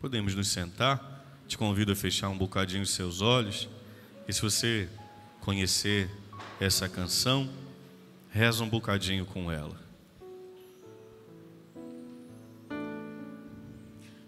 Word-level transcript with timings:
Podemos 0.00 0.34
nos 0.34 0.48
sentar. 0.48 1.14
Te 1.48 1.56
convido 1.56 1.92
a 1.92 1.96
fechar 1.96 2.28
um 2.28 2.36
bocadinho 2.36 2.82
os 2.82 2.90
seus 2.90 3.20
olhos. 3.20 3.68
E 4.28 4.32
se 4.32 4.42
você 4.42 4.88
conhecer 5.40 6.10
essa 6.60 6.88
canção, 6.88 7.48
reza 8.30 8.64
um 8.64 8.68
bocadinho 8.68 9.24
com 9.24 9.50
ela. 9.50 9.78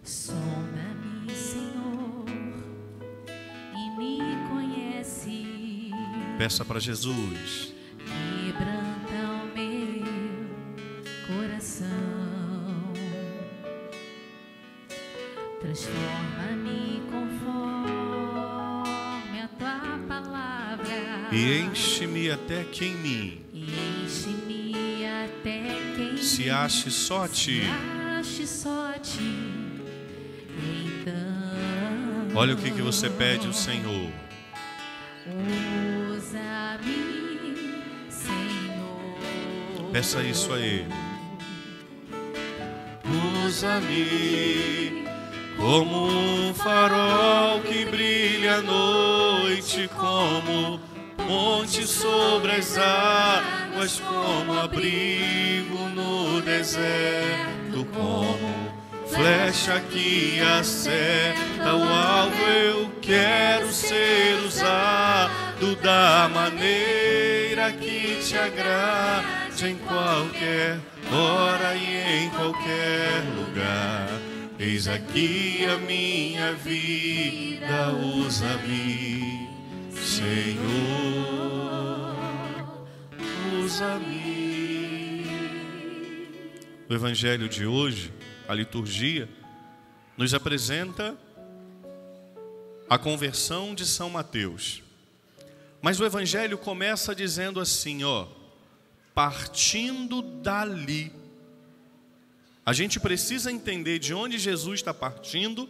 Sonda-me, 0.02 1.34
Senhor, 1.34 2.24
e 3.74 3.98
me 3.98 4.18
conhece. 4.48 5.90
Peça 6.38 6.64
para 6.64 6.80
Jesus. 6.80 7.77
Transforma-me 15.68 17.02
conforme 17.12 18.88
a 19.42 19.48
tua 19.58 19.98
palavra. 20.08 21.28
E 21.30 21.58
enche-me 21.60 22.30
até 22.30 22.64
que 22.64 22.86
em 22.86 22.94
mim 22.94 23.42
E 23.52 23.66
enche-me 24.02 25.04
até 25.04 25.76
quem 25.94 26.16
se 26.16 26.48
ache 26.48 26.90
só 26.90 27.24
a 27.24 27.28
ti. 27.28 27.60
ache 28.18 28.46
só 28.46 28.92
a 28.94 28.98
ti. 28.98 29.20
Então, 30.56 31.14
Olha 32.34 32.54
o 32.54 32.56
que, 32.56 32.70
que 32.70 32.80
você 32.80 33.10
pede 33.10 33.46
ao 33.46 33.52
Senhor. 33.52 34.10
usa-me, 36.16 37.54
Senhor. 38.08 39.90
Peça 39.92 40.22
isso 40.22 40.50
a 40.50 40.58
Ele. 40.58 40.86
Usa-me 43.44 45.07
como 45.58 46.06
um 46.06 46.54
farol 46.54 47.60
que 47.60 47.84
brilha 47.84 48.56
à 48.56 48.62
noite, 48.62 49.90
como 49.96 50.80
monte 51.28 51.86
sobre 51.86 52.52
as 52.52 52.78
águas, 52.78 54.00
como 54.00 54.58
abrigo 54.58 55.88
no 55.94 56.40
deserto, 56.40 57.84
como 57.92 58.72
flecha 59.08 59.80
que 59.90 60.40
acerta 60.40 61.74
o 61.74 61.82
alvo. 61.82 62.42
Eu 62.44 62.90
quero 63.02 63.70
ser 63.72 64.34
usado 64.46 65.74
da 65.82 66.30
maneira 66.32 67.72
que 67.72 68.20
te 68.22 68.38
agrade 68.38 69.66
em 69.66 69.76
qualquer 69.76 70.78
hora 71.12 71.74
e 71.74 72.24
em 72.24 72.30
qualquer 72.30 73.24
lugar. 73.36 74.37
Eis 74.60 74.88
aqui 74.88 75.64
a 75.66 75.78
minha 75.78 76.52
vida, 76.54 77.92
usa-me, 77.92 79.48
Senhor, 79.92 80.66
usa-me. 83.62 85.22
O 86.90 86.92
evangelho 86.92 87.48
de 87.48 87.64
hoje, 87.66 88.12
a 88.48 88.54
liturgia, 88.54 89.28
nos 90.16 90.34
apresenta 90.34 91.16
a 92.90 92.98
conversão 92.98 93.76
de 93.76 93.86
São 93.86 94.10
Mateus. 94.10 94.82
Mas 95.80 96.00
o 96.00 96.04
evangelho 96.04 96.58
começa 96.58 97.14
dizendo 97.14 97.60
assim, 97.60 98.02
ó, 98.02 98.26
partindo 99.14 100.20
dali. 100.20 101.12
A 102.68 102.74
gente 102.74 103.00
precisa 103.00 103.50
entender 103.50 103.98
de 103.98 104.12
onde 104.12 104.36
Jesus 104.36 104.80
está 104.80 104.92
partindo 104.92 105.66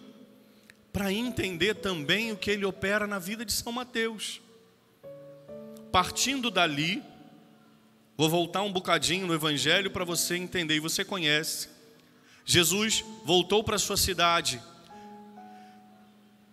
para 0.93 1.13
entender 1.13 1.75
também 1.75 2.33
o 2.33 2.37
que 2.37 2.51
ele 2.51 2.65
opera 2.65 3.07
na 3.07 3.21
vida 3.21 3.45
de 3.45 3.53
São 3.53 3.71
Mateus. 3.71 4.41
Partindo 5.93 6.51
dali, 6.51 7.01
vou 8.17 8.29
voltar 8.29 8.63
um 8.63 8.73
bocadinho 8.73 9.29
no 9.29 9.35
evangelho 9.35 9.93
para 9.93 10.05
você 10.05 10.35
entender 10.35 10.75
e 10.75 10.81
você 10.81 11.05
conhece. 11.05 11.69
Jesus 12.45 13.05
voltou 13.25 13.63
para 13.63 13.79
sua 13.79 13.97
cidade. 13.97 14.61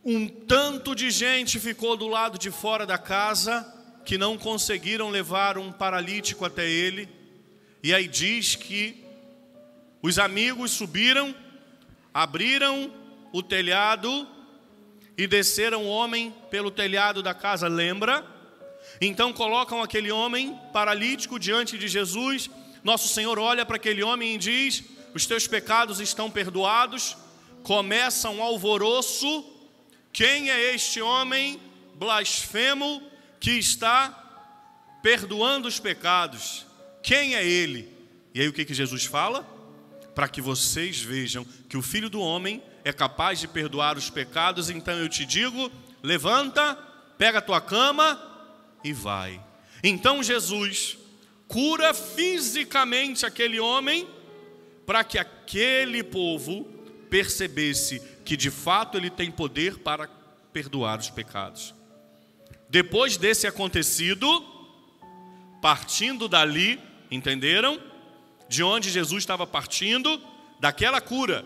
Um 0.03 0.28
tanto 0.28 0.94
de 0.94 1.09
gente 1.09 1.59
ficou 1.59 1.97
do 1.97 2.08
lado 2.08 2.38
de 2.38 2.52
fora 2.52 2.86
da 2.86 3.00
casa 3.00 3.66
que 4.06 4.16
não 4.16 4.38
conseguiram 4.38 5.09
levar 5.09 5.58
um 5.58 5.72
paralítico 5.72 6.46
até 6.46 6.70
ele. 6.70 7.09
E 7.81 7.96
aí 7.96 8.08
diz 8.08 8.53
que 8.53 9.05
os 10.06 10.20
amigos 10.20 10.70
subiram, 10.70 11.34
abriram 12.14 12.94
o 13.34 13.42
telhado 13.42 14.28
e 15.18 15.26
desceram 15.26 15.84
o 15.84 15.88
homem 15.88 16.32
pelo 16.52 16.70
telhado 16.70 17.24
da 17.24 17.34
casa, 17.34 17.68
lembra? 17.68 18.24
Então 19.02 19.34
colocam 19.34 19.82
aquele 19.82 20.12
homem 20.12 20.56
paralítico 20.72 21.40
diante 21.40 21.76
de 21.76 21.88
Jesus. 21.88 22.52
Nosso 22.84 23.08
Senhor 23.08 23.40
olha 23.40 23.66
para 23.66 23.78
aquele 23.78 24.04
homem 24.04 24.36
e 24.36 24.38
diz: 24.38 24.84
Os 25.12 25.26
teus 25.26 25.48
pecados 25.48 26.00
estão 26.00 26.30
perdoados. 26.30 27.18
Começa 27.64 28.30
um 28.30 28.44
alvoroço. 28.44 29.44
Quem 30.14 30.52
é 30.52 30.76
este 30.76 31.02
homem 31.02 31.60
blasfemo 31.96 33.02
que 33.40 33.54
está 33.54 34.12
perdoando 35.02 35.68
os 35.68 35.80
pecados? 35.80 36.64
Quem 37.02 37.34
é 37.34 37.44
ele? 37.44 37.92
E 38.36 38.42
aí 38.42 38.48
o 38.48 38.54
que, 38.54 38.66
que 38.66 38.74
Jesus 38.76 39.04
fala? 39.04 39.55
Para 40.16 40.30
que 40.30 40.42
vocês 40.42 41.02
vejam 41.02 41.46
que 41.68 41.76
o 41.76 41.81
Filho 41.81 42.09
do 42.09 42.22
Homem 42.22 42.64
é 42.86 42.94
capaz 42.94 43.40
de 43.40 43.48
perdoar 43.48 43.98
os 43.98 44.09
pecados, 44.09 44.70
então 44.70 44.96
eu 44.96 45.09
te 45.09 45.26
digo: 45.26 45.70
levanta, 46.02 46.76
pega 47.18 47.40
a 47.40 47.42
tua 47.42 47.59
cama 47.59 48.20
e 48.84 48.94
vai. 48.94 49.42
Então 49.84 50.24
Jesus 50.24 50.98
cura 51.48 51.94
fisicamente 51.94 53.26
aquele 53.26 53.59
homem, 53.59 54.08
para 54.86 55.03
que 55.03 55.18
aquele 55.18 56.03
povo 56.03 56.64
percebesse 57.09 58.02
que 58.24 58.38
de 58.38 58.50
fato 58.50 58.97
ele 58.97 59.09
tem 59.09 59.30
poder 59.30 59.80
para 59.80 60.08
perdoar 60.52 61.00
os 61.00 61.09
pecados. 61.09 61.74
Depois 62.70 63.18
desse 63.18 63.46
acontecido, 63.46 64.28
partindo 65.62 66.28
dali, 66.28 66.80
entenderam? 67.12 67.80
De 68.48 68.64
onde 68.64 68.90
Jesus 68.90 69.24
estava 69.24 69.46
partindo, 69.48 70.22
daquela 70.60 71.02
cura, 71.02 71.46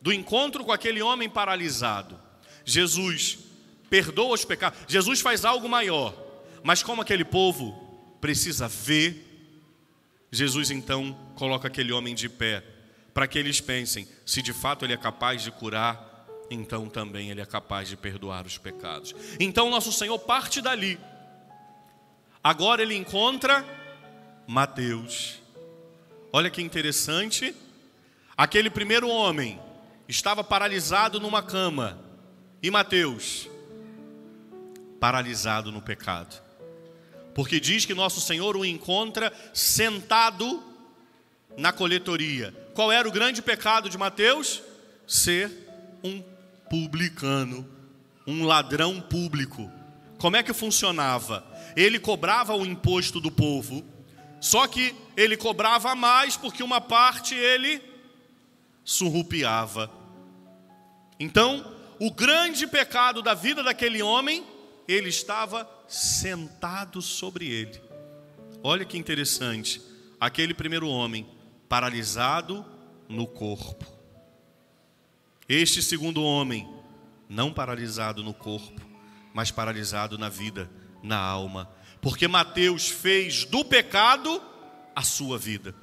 do 0.00 0.12
encontro 0.12 0.64
com 0.64 0.72
aquele 0.72 1.02
homem 1.02 1.28
paralisado. 1.28 2.18
Jesus 2.64 3.38
perdoa 3.88 4.34
os 4.34 4.44
pecados. 4.44 4.78
Jesus 4.88 5.20
faz 5.20 5.44
algo 5.44 5.68
maior. 5.68 6.14
Mas 6.62 6.82
como 6.82 7.02
aquele 7.02 7.24
povo 7.24 7.72
precisa 8.20 8.66
ver, 8.68 9.24
Jesus 10.30 10.70
então 10.70 11.16
coloca 11.36 11.68
aquele 11.68 11.92
homem 11.92 12.14
de 12.14 12.28
pé, 12.28 12.62
para 13.14 13.26
que 13.26 13.38
eles 13.38 13.60
pensem: 13.60 14.06
se 14.24 14.42
de 14.42 14.52
fato 14.52 14.84
ele 14.84 14.92
é 14.92 14.96
capaz 14.96 15.42
de 15.42 15.50
curar, 15.50 16.26
então 16.50 16.88
também 16.88 17.30
ele 17.30 17.40
é 17.40 17.46
capaz 17.46 17.88
de 17.88 17.96
perdoar 17.96 18.46
os 18.46 18.58
pecados. 18.58 19.14
Então 19.38 19.70
nosso 19.70 19.92
Senhor 19.92 20.18
parte 20.18 20.60
dali. 20.60 20.98
Agora 22.42 22.82
ele 22.82 22.94
encontra 22.94 23.64
Mateus. 24.46 25.45
Olha 26.36 26.50
que 26.50 26.60
interessante. 26.60 27.56
Aquele 28.36 28.68
primeiro 28.68 29.08
homem 29.08 29.58
estava 30.06 30.44
paralisado 30.44 31.18
numa 31.18 31.42
cama. 31.42 31.98
E 32.62 32.70
Mateus? 32.70 33.48
Paralisado 35.00 35.72
no 35.72 35.80
pecado. 35.80 36.42
Porque 37.34 37.58
diz 37.58 37.86
que 37.86 37.94
nosso 37.94 38.20
Senhor 38.20 38.54
o 38.54 38.66
encontra 38.66 39.32
sentado 39.54 40.62
na 41.56 41.72
coletoria. 41.72 42.52
Qual 42.74 42.92
era 42.92 43.08
o 43.08 43.12
grande 43.12 43.40
pecado 43.40 43.88
de 43.88 43.96
Mateus? 43.96 44.62
Ser 45.06 45.50
um 46.04 46.22
publicano, 46.68 47.66
um 48.26 48.44
ladrão 48.44 49.00
público. 49.00 49.72
Como 50.18 50.36
é 50.36 50.42
que 50.42 50.52
funcionava? 50.52 51.42
Ele 51.74 51.98
cobrava 51.98 52.54
o 52.54 52.66
imposto 52.66 53.20
do 53.20 53.30
povo, 53.30 53.82
só 54.40 54.66
que 54.66 54.94
ele 55.16 55.36
cobrava 55.36 55.94
mais 55.94 56.36
porque 56.36 56.62
uma 56.62 56.80
parte 56.80 57.34
ele 57.34 57.82
surrupiava. 58.84 59.90
Então, 61.18 61.74
o 61.98 62.10
grande 62.10 62.66
pecado 62.66 63.22
da 63.22 63.34
vida 63.34 63.62
daquele 63.62 64.02
homem, 64.02 64.44
ele 64.86 65.08
estava 65.08 65.68
sentado 65.88 67.00
sobre 67.00 67.48
ele. 67.48 67.80
Olha 68.62 68.84
que 68.84 68.98
interessante. 68.98 69.80
Aquele 70.20 70.54
primeiro 70.54 70.88
homem, 70.88 71.26
paralisado 71.68 72.64
no 73.08 73.26
corpo. 73.26 73.84
Este 75.48 75.82
segundo 75.82 76.22
homem, 76.22 76.68
não 77.28 77.52
paralisado 77.52 78.22
no 78.22 78.34
corpo, 78.34 78.80
mas 79.32 79.50
paralisado 79.50 80.18
na 80.18 80.28
vida, 80.28 80.70
na 81.02 81.18
alma. 81.18 81.70
Porque 82.06 82.28
Mateus 82.28 82.88
fez 82.88 83.44
do 83.44 83.64
pecado 83.64 84.40
a 84.94 85.02
sua 85.02 85.36
vida. 85.36 85.74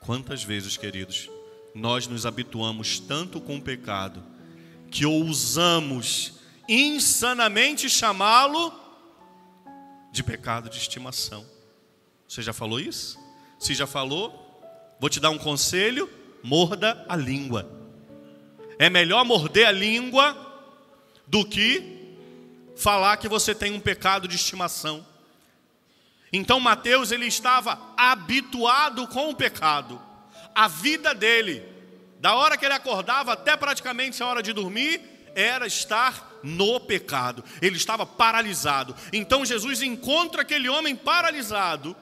Quantas 0.00 0.44
vezes, 0.44 0.76
queridos, 0.76 1.30
nós 1.74 2.06
nos 2.06 2.26
habituamos 2.26 3.00
tanto 3.00 3.40
com 3.40 3.56
o 3.56 3.62
pecado 3.62 4.22
que 4.90 5.06
ousamos 5.06 6.34
insanamente 6.68 7.88
chamá-lo 7.88 8.70
de 10.12 10.22
pecado 10.22 10.68
de 10.68 10.76
estimação. 10.76 11.46
Você 12.28 12.42
já 12.42 12.52
falou 12.52 12.78
isso? 12.78 13.18
Se 13.58 13.72
já 13.72 13.86
falou, 13.86 14.60
vou 15.00 15.08
te 15.08 15.18
dar 15.18 15.30
um 15.30 15.38
conselho: 15.38 16.06
morda 16.42 17.02
a 17.08 17.16
língua. 17.16 17.66
É 18.78 18.90
melhor 18.90 19.24
morder 19.24 19.66
a 19.66 19.72
língua 19.72 20.36
do 21.26 21.46
que 21.46 22.14
falar 22.76 23.16
que 23.16 23.26
você 23.26 23.54
tem 23.54 23.72
um 23.72 23.80
pecado 23.80 24.28
de 24.28 24.36
estimação. 24.36 25.15
Então 26.36 26.60
Mateus 26.60 27.12
ele 27.12 27.24
estava 27.24 27.78
habituado 27.96 29.08
com 29.08 29.30
o 29.30 29.34
pecado. 29.34 29.98
A 30.54 30.68
vida 30.68 31.14
dele, 31.14 31.62
da 32.20 32.34
hora 32.34 32.58
que 32.58 32.64
ele 32.66 32.74
acordava 32.74 33.32
até 33.32 33.56
praticamente 33.56 34.22
a 34.22 34.26
hora 34.26 34.42
de 34.42 34.52
dormir, 34.52 35.00
era 35.34 35.66
estar 35.66 36.40
no 36.42 36.78
pecado. 36.78 37.42
Ele 37.62 37.76
estava 37.76 38.04
paralisado. 38.04 38.94
Então 39.14 39.46
Jesus 39.46 39.80
encontra 39.80 40.42
aquele 40.42 40.68
homem 40.68 40.94
paralisado. 40.94 41.96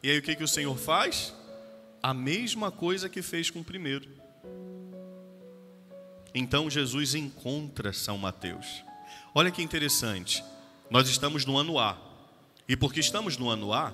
E 0.00 0.08
aí 0.08 0.18
o 0.18 0.22
que, 0.22 0.36
que 0.36 0.44
o 0.44 0.48
Senhor 0.48 0.78
faz? 0.78 1.34
A 2.00 2.14
mesma 2.14 2.70
coisa 2.70 3.08
que 3.08 3.20
fez 3.20 3.50
com 3.50 3.60
o 3.60 3.64
primeiro. 3.64 4.08
Então 6.32 6.70
Jesus 6.70 7.16
encontra 7.16 7.92
São 7.92 8.16
Mateus. 8.16 8.84
Olha 9.34 9.50
que 9.50 9.60
interessante. 9.60 10.42
Nós 10.88 11.08
estamos 11.08 11.44
no 11.44 11.58
ano 11.58 11.80
A. 11.80 12.11
E 12.68 12.76
porque 12.76 13.00
estamos 13.00 13.36
no 13.36 13.48
ano 13.48 13.72
A, 13.72 13.92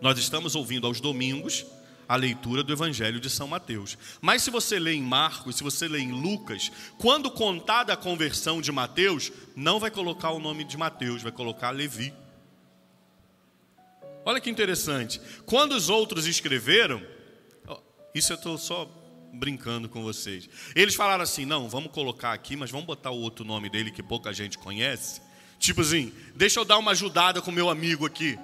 nós 0.00 0.18
estamos 0.18 0.54
ouvindo 0.54 0.86
aos 0.86 1.00
domingos 1.00 1.66
a 2.08 2.16
leitura 2.16 2.62
do 2.62 2.72
Evangelho 2.72 3.20
de 3.20 3.28
São 3.28 3.46
Mateus. 3.46 3.98
Mas 4.20 4.42
se 4.42 4.50
você 4.50 4.78
lê 4.78 4.94
em 4.94 5.02
Marcos, 5.02 5.56
se 5.56 5.62
você 5.62 5.86
lê 5.86 5.98
em 5.98 6.12
Lucas, 6.12 6.72
quando 6.96 7.30
contada 7.30 7.92
a 7.92 7.96
conversão 7.96 8.62
de 8.62 8.72
Mateus, 8.72 9.30
não 9.54 9.78
vai 9.78 9.90
colocar 9.90 10.30
o 10.30 10.40
nome 10.40 10.64
de 10.64 10.76
Mateus, 10.78 11.22
vai 11.22 11.32
colocar 11.32 11.70
Levi. 11.70 12.14
Olha 14.24 14.40
que 14.40 14.48
interessante. 14.48 15.20
Quando 15.44 15.72
os 15.72 15.90
outros 15.90 16.26
escreveram, 16.26 17.02
isso 18.14 18.32
eu 18.32 18.36
estou 18.36 18.56
só 18.56 18.90
brincando 19.32 19.88
com 19.88 20.02
vocês. 20.02 20.48
Eles 20.74 20.94
falaram 20.94 21.22
assim: 21.22 21.44
não, 21.44 21.68
vamos 21.68 21.92
colocar 21.92 22.32
aqui, 22.32 22.56
mas 22.56 22.70
vamos 22.70 22.86
botar 22.86 23.10
o 23.10 23.20
outro 23.20 23.44
nome 23.44 23.68
dele 23.68 23.90
que 23.90 24.02
pouca 24.02 24.32
gente 24.32 24.56
conhece. 24.56 25.20
Tipo 25.58 25.80
assim, 25.80 26.12
deixa 26.34 26.60
eu 26.60 26.64
dar 26.64 26.78
uma 26.78 26.92
ajudada 26.92 27.42
com 27.42 27.50
meu 27.50 27.68
amigo 27.68 28.06
aqui. 28.06 28.38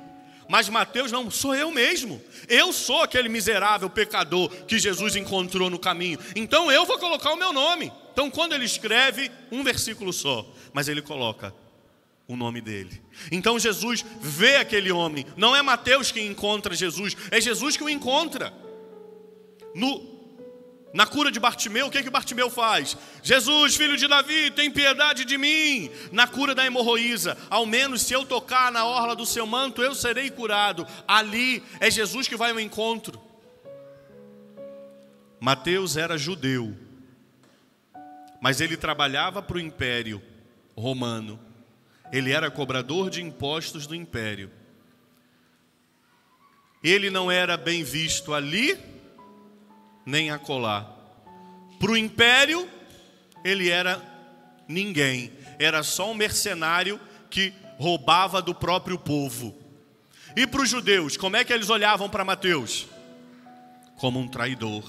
Mas 0.48 0.68
Mateus 0.68 1.10
não, 1.10 1.30
sou 1.30 1.54
eu 1.54 1.70
mesmo. 1.70 2.20
Eu 2.48 2.72
sou 2.72 3.02
aquele 3.02 3.28
miserável 3.28 3.88
pecador 3.88 4.48
que 4.66 4.78
Jesus 4.78 5.16
encontrou 5.16 5.70
no 5.70 5.78
caminho. 5.78 6.18
Então 6.36 6.70
eu 6.70 6.84
vou 6.84 6.98
colocar 6.98 7.32
o 7.32 7.36
meu 7.36 7.52
nome. 7.52 7.92
Então 8.12 8.30
quando 8.30 8.52
ele 8.52 8.64
escreve 8.64 9.30
um 9.50 9.62
versículo 9.62 10.12
só, 10.12 10.46
mas 10.72 10.88
ele 10.88 11.00
coloca 11.00 11.54
o 12.26 12.36
nome 12.36 12.60
dele. 12.60 13.02
Então 13.30 13.58
Jesus 13.58 14.04
vê 14.20 14.56
aquele 14.56 14.90
homem. 14.92 15.26
Não 15.36 15.54
é 15.54 15.62
Mateus 15.62 16.10
que 16.10 16.20
encontra 16.20 16.74
Jesus, 16.74 17.16
é 17.30 17.40
Jesus 17.40 17.76
que 17.76 17.84
o 17.84 17.88
encontra. 17.88 18.52
No 19.74 20.13
na 20.94 21.04
cura 21.08 21.32
de 21.32 21.40
Bartimeu, 21.40 21.88
o 21.88 21.90
que, 21.90 22.04
que 22.04 22.08
Bartimeu 22.08 22.48
faz? 22.48 22.96
Jesus, 23.20 23.74
filho 23.74 23.96
de 23.96 24.06
Davi, 24.06 24.52
tem 24.52 24.70
piedade 24.70 25.24
de 25.24 25.36
mim. 25.36 25.90
Na 26.12 26.28
cura 26.28 26.54
da 26.54 26.64
hemorroísa, 26.64 27.36
ao 27.50 27.66
menos 27.66 28.02
se 28.02 28.12
eu 28.12 28.24
tocar 28.24 28.70
na 28.70 28.84
orla 28.84 29.16
do 29.16 29.26
seu 29.26 29.44
manto, 29.44 29.82
eu 29.82 29.92
serei 29.92 30.30
curado. 30.30 30.86
Ali 31.06 31.64
é 31.80 31.90
Jesus 31.90 32.28
que 32.28 32.36
vai 32.36 32.52
ao 32.52 32.60
encontro. 32.60 33.20
Mateus 35.40 35.96
era 35.96 36.16
judeu, 36.16 36.76
mas 38.40 38.60
ele 38.60 38.76
trabalhava 38.76 39.42
para 39.42 39.56
o 39.56 39.60
império 39.60 40.22
romano. 40.76 41.40
Ele 42.12 42.30
era 42.30 42.52
cobrador 42.52 43.10
de 43.10 43.20
impostos 43.20 43.84
do 43.84 43.96
império. 43.96 44.48
Ele 46.84 47.10
não 47.10 47.32
era 47.32 47.56
bem 47.56 47.82
visto 47.82 48.32
ali 48.32 48.93
nem 50.04 50.30
acolá. 50.30 50.90
Para 51.78 51.92
o 51.92 51.96
império, 51.96 52.68
ele 53.44 53.68
era 53.68 54.02
ninguém, 54.68 55.32
era 55.58 55.82
só 55.82 56.10
um 56.10 56.14
mercenário 56.14 57.00
que 57.30 57.52
roubava 57.78 58.40
do 58.40 58.54
próprio 58.54 58.98
povo. 58.98 59.54
E 60.36 60.46
para 60.46 60.62
os 60.62 60.68
judeus, 60.68 61.16
como 61.16 61.36
é 61.36 61.44
que 61.44 61.52
eles 61.52 61.70
olhavam 61.70 62.08
para 62.08 62.24
Mateus? 62.24 62.86
Como 63.96 64.18
um 64.18 64.26
traidor. 64.26 64.84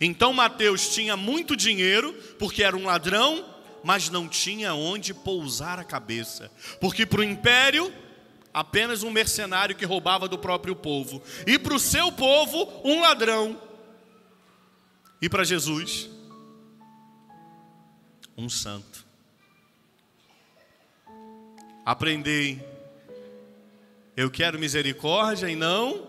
Então 0.00 0.32
Mateus 0.32 0.94
tinha 0.94 1.16
muito 1.16 1.56
dinheiro, 1.56 2.12
porque 2.38 2.62
era 2.62 2.76
um 2.76 2.84
ladrão, 2.84 3.44
mas 3.82 4.10
não 4.10 4.28
tinha 4.28 4.74
onde 4.74 5.12
pousar 5.12 5.78
a 5.78 5.84
cabeça. 5.84 6.50
Porque 6.80 7.06
para 7.06 7.20
o 7.20 7.24
império, 7.24 7.92
apenas 8.52 9.02
um 9.02 9.10
mercenário 9.10 9.74
que 9.74 9.84
roubava 9.84 10.28
do 10.28 10.38
próprio 10.38 10.76
povo. 10.76 11.22
E 11.46 11.58
para 11.58 11.74
o 11.74 11.80
seu 11.80 12.12
povo, 12.12 12.80
um 12.84 13.00
ladrão 13.00 13.60
e 15.24 15.28
para 15.30 15.42
Jesus, 15.42 16.10
um 18.36 18.46
santo. 18.46 19.06
Aprendei, 21.82 22.62
eu 24.14 24.30
quero 24.30 24.58
misericórdia 24.58 25.48
e 25.48 25.56
não 25.56 26.06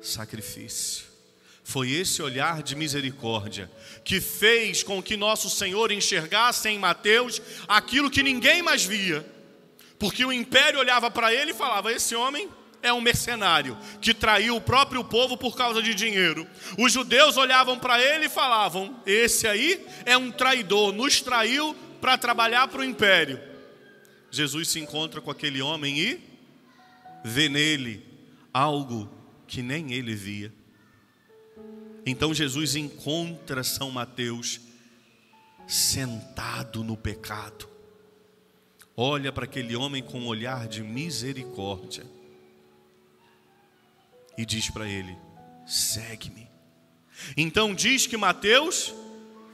sacrifício. 0.00 1.04
Foi 1.62 1.90
esse 1.90 2.22
olhar 2.22 2.62
de 2.62 2.74
misericórdia 2.74 3.70
que 4.02 4.22
fez 4.22 4.82
com 4.82 5.02
que 5.02 5.18
nosso 5.18 5.50
Senhor 5.50 5.92
enxergasse 5.92 6.66
em 6.66 6.78
Mateus 6.78 7.42
aquilo 7.68 8.10
que 8.10 8.22
ninguém 8.22 8.62
mais 8.62 8.86
via, 8.86 9.22
porque 9.98 10.24
o 10.24 10.32
império 10.32 10.80
olhava 10.80 11.10
para 11.10 11.30
ele 11.30 11.50
e 11.50 11.54
falava: 11.54 11.92
Esse 11.92 12.16
homem 12.16 12.48
é 12.82 12.92
um 12.92 13.00
mercenário 13.00 13.76
que 14.00 14.14
traiu 14.14 14.56
o 14.56 14.60
próprio 14.60 15.04
povo 15.04 15.36
por 15.36 15.56
causa 15.56 15.82
de 15.82 15.94
dinheiro. 15.94 16.46
Os 16.78 16.92
judeus 16.92 17.36
olhavam 17.36 17.78
para 17.78 18.00
ele 18.00 18.26
e 18.26 18.30
falavam: 18.30 19.00
Esse 19.06 19.46
aí 19.46 19.84
é 20.04 20.16
um 20.16 20.30
traidor, 20.30 20.92
nos 20.92 21.20
traiu 21.20 21.74
para 22.00 22.16
trabalhar 22.16 22.68
para 22.68 22.80
o 22.80 22.84
império. 22.84 23.40
Jesus 24.30 24.68
se 24.68 24.78
encontra 24.78 25.20
com 25.20 25.30
aquele 25.30 25.60
homem 25.60 25.98
e 25.98 26.20
vê 27.24 27.48
nele 27.48 28.06
algo 28.52 29.10
que 29.46 29.62
nem 29.62 29.92
ele 29.92 30.14
via. 30.14 30.52
Então 32.06 32.32
Jesus 32.32 32.76
encontra 32.76 33.62
São 33.62 33.90
Mateus 33.90 34.60
sentado 35.66 36.82
no 36.82 36.96
pecado. 36.96 37.68
Olha 38.96 39.32
para 39.32 39.44
aquele 39.44 39.76
homem 39.76 40.02
com 40.02 40.20
um 40.20 40.26
olhar 40.26 40.66
de 40.66 40.82
misericórdia 40.82 42.04
e 44.40 44.46
diz 44.46 44.70
para 44.70 44.88
ele: 44.88 45.18
segue-me. 45.66 46.48
Então 47.36 47.74
diz 47.74 48.06
que 48.06 48.16
Mateus 48.16 48.94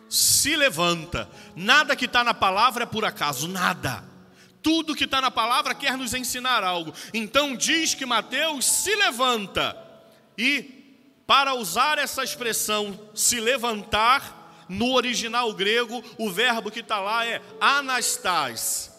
se 0.09 0.55
levanta. 0.55 1.28
Nada 1.57 1.97
que 1.97 2.05
está 2.05 2.23
na 2.23 2.33
palavra 2.33 2.85
é 2.85 2.87
por 2.87 3.05
acaso, 3.05 3.49
nada. 3.49 4.05
Tudo 4.62 4.95
que 4.95 5.02
está 5.02 5.21
na 5.21 5.31
palavra 5.31 5.75
quer 5.75 5.99
nos 5.99 6.14
ensinar 6.14 6.62
algo. 6.62 6.95
Então 7.12 7.57
diz 7.57 7.95
que 7.95 8.07
Mateus 8.07 8.64
se 8.64 8.95
levanta. 8.95 9.76
E 10.38 10.62
para 11.26 11.55
usar 11.55 11.99
essa 11.99 12.23
expressão 12.23 13.11
se 13.12 13.40
levantar, 13.40 14.66
no 14.69 14.93
original 14.93 15.52
grego, 15.52 16.02
o 16.16 16.31
verbo 16.31 16.71
que 16.71 16.81
está 16.81 17.00
lá 17.00 17.26
é 17.26 17.43
anastas, 17.61 18.93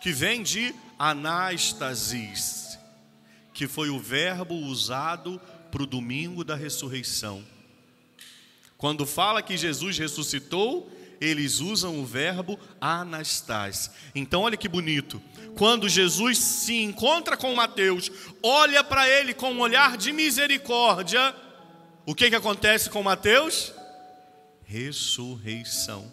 que 0.00 0.10
vem 0.12 0.42
de 0.42 0.74
anastasis 0.98 2.61
que 3.52 3.66
foi 3.66 3.90
o 3.90 3.98
verbo 3.98 4.54
usado 4.54 5.40
para 5.70 5.82
o 5.82 5.86
domingo 5.86 6.44
da 6.44 6.54
ressurreição. 6.54 7.44
Quando 8.76 9.06
fala 9.06 9.42
que 9.42 9.56
Jesus 9.56 9.96
ressuscitou, 9.98 10.90
eles 11.20 11.60
usam 11.60 12.00
o 12.00 12.04
verbo 12.04 12.58
anastas. 12.80 13.92
Então, 14.14 14.42
olha 14.42 14.56
que 14.56 14.68
bonito. 14.68 15.22
Quando 15.56 15.88
Jesus 15.88 16.38
se 16.38 16.82
encontra 16.82 17.36
com 17.36 17.54
Mateus, 17.54 18.10
olha 18.42 18.82
para 18.82 19.08
ele 19.08 19.32
com 19.32 19.52
um 19.52 19.60
olhar 19.60 19.96
de 19.96 20.12
misericórdia, 20.12 21.34
o 22.04 22.14
que, 22.14 22.28
que 22.28 22.36
acontece 22.36 22.90
com 22.90 23.02
Mateus? 23.02 23.72
Ressurreição. 24.64 26.12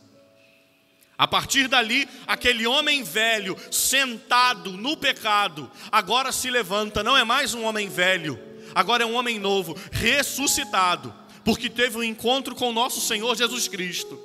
A 1.20 1.28
partir 1.28 1.68
dali, 1.68 2.08
aquele 2.26 2.66
homem 2.66 3.04
velho, 3.04 3.58
sentado 3.70 4.72
no 4.72 4.96
pecado, 4.96 5.70
agora 5.92 6.32
se 6.32 6.50
levanta, 6.50 7.04
não 7.04 7.18
é 7.18 7.26
mais 7.26 7.54
um 7.54 7.66
homem 7.66 7.90
velho, 7.90 8.40
agora 8.74 9.04
é 9.04 9.06
um 9.06 9.16
homem 9.16 9.38
novo, 9.38 9.76
ressuscitado, 9.92 11.14
porque 11.44 11.70
teve 11.70 11.98
um 11.98 12.04
encontro 12.04 12.56
com 12.56 12.70
o 12.70 12.74
nosso 12.74 13.02
Senhor 13.02 13.36
Jesus 13.36 13.68
Cristo. 13.68 14.18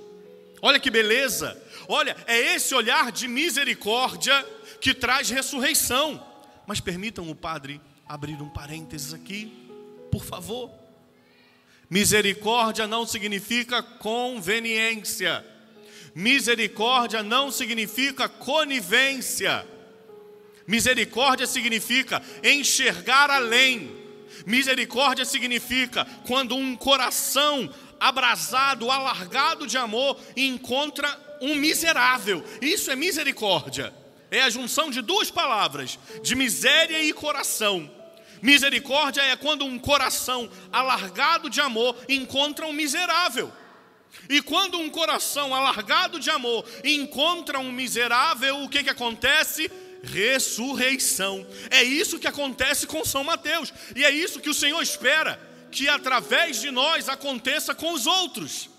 Olha 0.62 0.78
que 0.78 0.88
beleza! 0.88 1.60
Olha, 1.88 2.16
é 2.28 2.54
esse 2.54 2.72
olhar 2.76 3.10
de 3.10 3.26
misericórdia 3.26 4.46
que 4.80 4.94
traz 4.94 5.28
ressurreição. 5.28 6.24
Mas 6.64 6.78
permitam 6.78 7.28
o 7.28 7.34
padre 7.34 7.80
abrir 8.08 8.40
um 8.40 8.48
parênteses 8.48 9.12
aqui, 9.12 9.52
por 10.12 10.24
favor. 10.24 10.70
Misericórdia 11.90 12.86
não 12.86 13.04
significa 13.04 13.82
conveniência. 13.82 15.44
Misericórdia 16.14 17.22
não 17.22 17.50
significa 17.50 18.28
conivência. 18.28 19.66
Misericórdia 20.66 21.46
significa 21.46 22.22
enxergar 22.42 23.30
além. 23.30 24.04
Misericórdia 24.46 25.24
significa 25.24 26.06
quando 26.26 26.54
um 26.56 26.76
coração 26.76 27.72
abrasado, 27.98 28.90
alargado 28.90 29.66
de 29.66 29.76
amor 29.76 30.20
encontra 30.36 31.18
um 31.40 31.54
miserável. 31.54 32.44
Isso 32.60 32.90
é 32.90 32.96
misericórdia. 32.96 33.92
É 34.30 34.42
a 34.42 34.50
junção 34.50 34.90
de 34.90 35.00
duas 35.00 35.30
palavras, 35.30 35.98
de 36.22 36.34
miséria 36.34 37.02
e 37.02 37.12
coração. 37.12 37.90
Misericórdia 38.40 39.22
é 39.22 39.36
quando 39.36 39.64
um 39.64 39.78
coração 39.78 40.50
alargado 40.72 41.48
de 41.48 41.60
amor 41.60 41.96
encontra 42.08 42.66
um 42.66 42.72
miserável. 42.72 43.50
E 44.28 44.40
quando 44.40 44.78
um 44.78 44.90
coração 44.90 45.54
alargado 45.54 46.18
de 46.18 46.30
amor 46.30 46.64
encontra 46.82 47.58
um 47.58 47.72
miserável, 47.72 48.62
o 48.62 48.68
que, 48.68 48.82
que 48.82 48.90
acontece? 48.90 49.70
Ressurreição. 50.02 51.46
É 51.70 51.82
isso 51.82 52.18
que 52.18 52.26
acontece 52.26 52.86
com 52.86 53.04
São 53.04 53.24
Mateus. 53.24 53.72
E 53.94 54.04
é 54.04 54.10
isso 54.10 54.40
que 54.40 54.50
o 54.50 54.54
Senhor 54.54 54.80
espera 54.82 55.40
que 55.70 55.88
através 55.88 56.60
de 56.60 56.70
nós 56.70 57.08
aconteça 57.08 57.74
com 57.74 57.92
os 57.92 58.06
outros. 58.06 58.70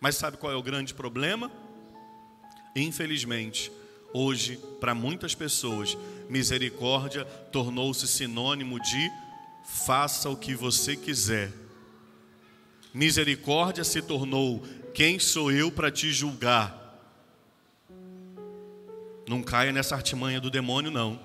Mas 0.00 0.16
sabe 0.16 0.36
qual 0.36 0.52
é 0.52 0.56
o 0.56 0.62
grande 0.62 0.92
problema? 0.92 1.50
Infelizmente, 2.74 3.72
hoje, 4.12 4.60
para 4.78 4.94
muitas 4.94 5.34
pessoas, 5.34 5.96
misericórdia 6.28 7.24
tornou-se 7.50 8.06
sinônimo 8.06 8.78
de 8.78 9.10
faça 9.64 10.28
o 10.28 10.36
que 10.36 10.54
você 10.54 10.94
quiser. 10.94 11.50
Misericórdia 12.96 13.84
se 13.84 14.00
tornou 14.00 14.62
quem 14.94 15.18
sou 15.18 15.52
eu 15.52 15.70
para 15.70 15.90
te 15.90 16.10
julgar. 16.10 16.98
Não 19.28 19.42
caia 19.42 19.70
nessa 19.70 19.94
artimanha 19.94 20.40
do 20.40 20.48
demônio, 20.48 20.90
não. 20.90 21.20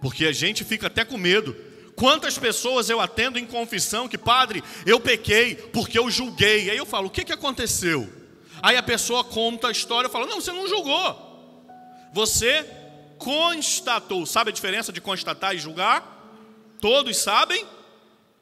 Porque 0.00 0.24
a 0.24 0.30
gente 0.30 0.62
fica 0.62 0.86
até 0.86 1.04
com 1.04 1.18
medo. 1.18 1.56
Quantas 1.96 2.38
pessoas 2.38 2.88
eu 2.88 3.00
atendo 3.00 3.40
em 3.40 3.44
confissão 3.44 4.06
que, 4.06 4.16
padre, 4.16 4.62
eu 4.86 5.00
pequei 5.00 5.56
porque 5.56 5.98
eu 5.98 6.08
julguei. 6.08 6.70
Aí 6.70 6.76
eu 6.76 6.86
falo, 6.86 7.08
o 7.08 7.10
que, 7.10 7.24
que 7.24 7.32
aconteceu? 7.32 8.08
Aí 8.62 8.76
a 8.76 8.82
pessoa 8.82 9.24
conta 9.24 9.66
a 9.66 9.72
história 9.72 10.06
e 10.06 10.12
fala, 10.12 10.26
não, 10.26 10.40
você 10.40 10.52
não 10.52 10.68
julgou. 10.68 11.66
Você 12.12 12.64
constatou. 13.18 14.24
Sabe 14.26 14.50
a 14.50 14.54
diferença 14.54 14.92
de 14.92 15.00
constatar 15.00 15.56
e 15.56 15.58
julgar? 15.58 16.38
Todos 16.80 17.16
sabem? 17.16 17.66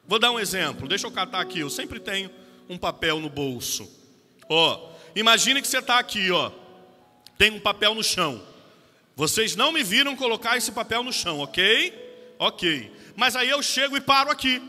Vou 0.07 0.19
dar 0.19 0.29
um 0.29 0.39
exemplo. 0.39 0.87
Deixa 0.87 1.07
eu 1.07 1.11
catar 1.11 1.41
aqui. 1.41 1.61
Eu 1.61 1.69
sempre 1.71 1.99
tenho 1.99 2.42
um 2.69 2.77
papel 2.77 3.19
no 3.19 3.29
bolso. 3.29 3.89
Ó, 4.49 4.91
imagine 5.15 5.61
que 5.61 5.67
você 5.67 5.79
está 5.79 5.99
aqui, 5.99 6.31
ó. 6.31 6.51
Tem 7.37 7.51
um 7.51 7.59
papel 7.59 7.95
no 7.95 8.03
chão. 8.03 8.41
Vocês 9.15 9.55
não 9.55 9.71
me 9.71 9.83
viram 9.83 10.15
colocar 10.15 10.57
esse 10.57 10.71
papel 10.71 11.03
no 11.03 11.13
chão, 11.13 11.39
ok? 11.39 12.35
Ok. 12.39 12.91
Mas 13.15 13.35
aí 13.35 13.49
eu 13.49 13.61
chego 13.61 13.95
e 13.95 14.01
paro 14.01 14.31
aqui. 14.31 14.61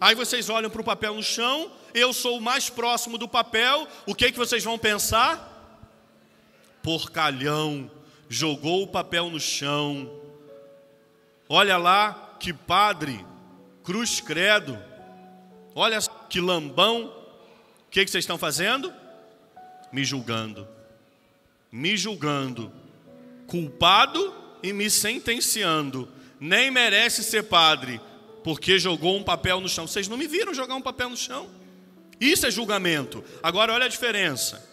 Aí 0.00 0.14
vocês 0.14 0.48
olham 0.48 0.70
para 0.70 0.80
o 0.80 0.84
papel 0.84 1.14
no 1.14 1.22
chão, 1.22 1.72
eu 1.92 2.12
sou 2.12 2.38
o 2.38 2.40
mais 2.40 2.70
próximo 2.70 3.18
do 3.18 3.26
papel, 3.26 3.88
o 4.06 4.14
que, 4.14 4.30
que 4.30 4.38
vocês 4.38 4.62
vão 4.62 4.78
pensar? 4.78 5.56
Porcalhão, 6.82 7.90
jogou 8.28 8.84
o 8.84 8.86
papel 8.86 9.28
no 9.28 9.40
chão. 9.40 10.08
Olha 11.48 11.76
lá 11.76 12.36
que 12.38 12.52
padre, 12.52 13.24
cruz 13.82 14.20
credo. 14.20 14.78
Olha 15.74 15.98
que 16.28 16.40
lambão. 16.40 17.12
O 17.88 17.90
que, 17.90 18.04
que 18.04 18.10
vocês 18.10 18.22
estão 18.22 18.38
fazendo? 18.38 18.92
Me 19.92 20.04
julgando. 20.04 20.68
Me 21.72 21.96
julgando 21.96 22.72
culpado 23.48 24.34
e 24.62 24.72
me 24.72 24.88
sentenciando. 24.88 26.08
Nem 26.38 26.70
merece 26.70 27.24
ser 27.24 27.44
padre, 27.44 28.00
porque 28.44 28.78
jogou 28.78 29.16
um 29.16 29.24
papel 29.24 29.60
no 29.60 29.68
chão. 29.68 29.88
Vocês 29.88 30.06
não 30.06 30.16
me 30.16 30.28
viram 30.28 30.54
jogar 30.54 30.76
um 30.76 30.82
papel 30.82 31.08
no 31.08 31.16
chão? 31.16 31.50
Isso 32.20 32.46
é 32.46 32.50
julgamento. 32.50 33.24
Agora 33.42 33.72
olha 33.72 33.86
a 33.86 33.88
diferença. 33.88 34.68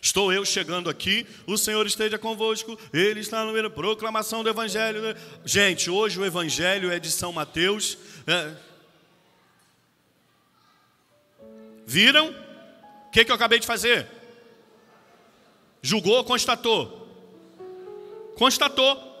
Estou 0.00 0.30
eu 0.30 0.44
chegando 0.44 0.90
aqui, 0.90 1.26
o 1.46 1.56
Senhor 1.56 1.86
esteja 1.86 2.18
convosco, 2.18 2.78
Ele 2.92 3.20
está 3.20 3.42
no 3.42 3.52
meio 3.52 3.70
proclamação 3.70 4.44
do 4.44 4.50
Evangelho. 4.50 5.00
Gente, 5.46 5.88
hoje 5.88 6.20
o 6.20 6.26
Evangelho 6.26 6.92
é 6.92 6.98
de 6.98 7.10
São 7.10 7.32
Mateus. 7.32 7.96
É... 8.26 8.73
Viram? 11.86 12.30
O 13.06 13.10
que, 13.10 13.24
que 13.24 13.30
eu 13.30 13.36
acabei 13.36 13.58
de 13.58 13.66
fazer? 13.66 14.06
Julgou, 15.82 16.24
constatou. 16.24 17.04
Constatou. 18.36 19.12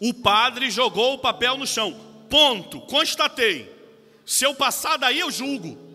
O 0.00 0.12
padre 0.14 0.70
jogou 0.70 1.14
o 1.14 1.18
papel 1.18 1.56
no 1.56 1.66
chão. 1.66 1.94
Ponto. 2.28 2.80
Constatei. 2.82 3.70
Se 4.24 4.44
eu 4.44 4.54
passar 4.54 4.96
daí, 4.96 5.20
eu 5.20 5.30
julgo. 5.30 5.90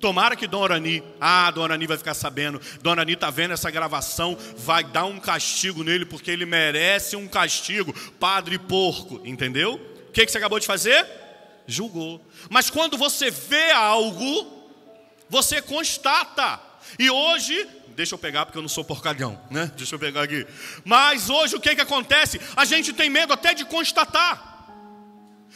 Tomara 0.00 0.36
que 0.36 0.46
Dona 0.46 0.74
Arani, 0.74 1.02
ah, 1.20 1.50
Dona 1.50 1.74
Arani 1.74 1.86
vai 1.86 1.96
ficar 1.96 2.14
sabendo, 2.14 2.60
Dona 2.82 3.00
Arani 3.00 3.14
está 3.14 3.30
vendo 3.30 3.54
essa 3.54 3.70
gravação, 3.70 4.36
vai 4.56 4.84
dar 4.84 5.06
um 5.06 5.18
castigo 5.18 5.82
nele, 5.82 6.04
porque 6.04 6.30
ele 6.30 6.44
merece 6.44 7.16
um 7.16 7.26
castigo. 7.26 7.94
Padre 8.20 8.58
porco, 8.58 9.20
entendeu? 9.24 9.80
O 10.08 10.12
que, 10.12 10.26
que 10.26 10.30
você 10.30 10.38
acabou 10.38 10.60
de 10.60 10.66
fazer? 10.66 11.06
Julgou. 11.66 12.20
Mas 12.50 12.68
quando 12.68 12.98
você 12.98 13.30
vê 13.30 13.70
algo, 13.70 14.53
você 15.28 15.60
constata. 15.62 16.60
E 16.98 17.10
hoje 17.10 17.68
Deixa 17.94 18.14
eu 18.14 18.18
pegar 18.18 18.44
porque 18.44 18.58
eu 18.58 18.62
não 18.62 18.68
sou 18.68 18.84
porcalhão, 18.84 19.40
né? 19.50 19.70
Deixa 19.76 19.94
eu 19.94 19.98
pegar 20.00 20.22
aqui. 20.22 20.44
Mas 20.84 21.30
hoje 21.30 21.54
o 21.54 21.60
que, 21.60 21.76
que 21.76 21.80
acontece? 21.80 22.40
A 22.56 22.64
gente 22.64 22.92
tem 22.92 23.08
medo 23.08 23.32
até 23.32 23.54
de 23.54 23.64
constatar. 23.64 24.52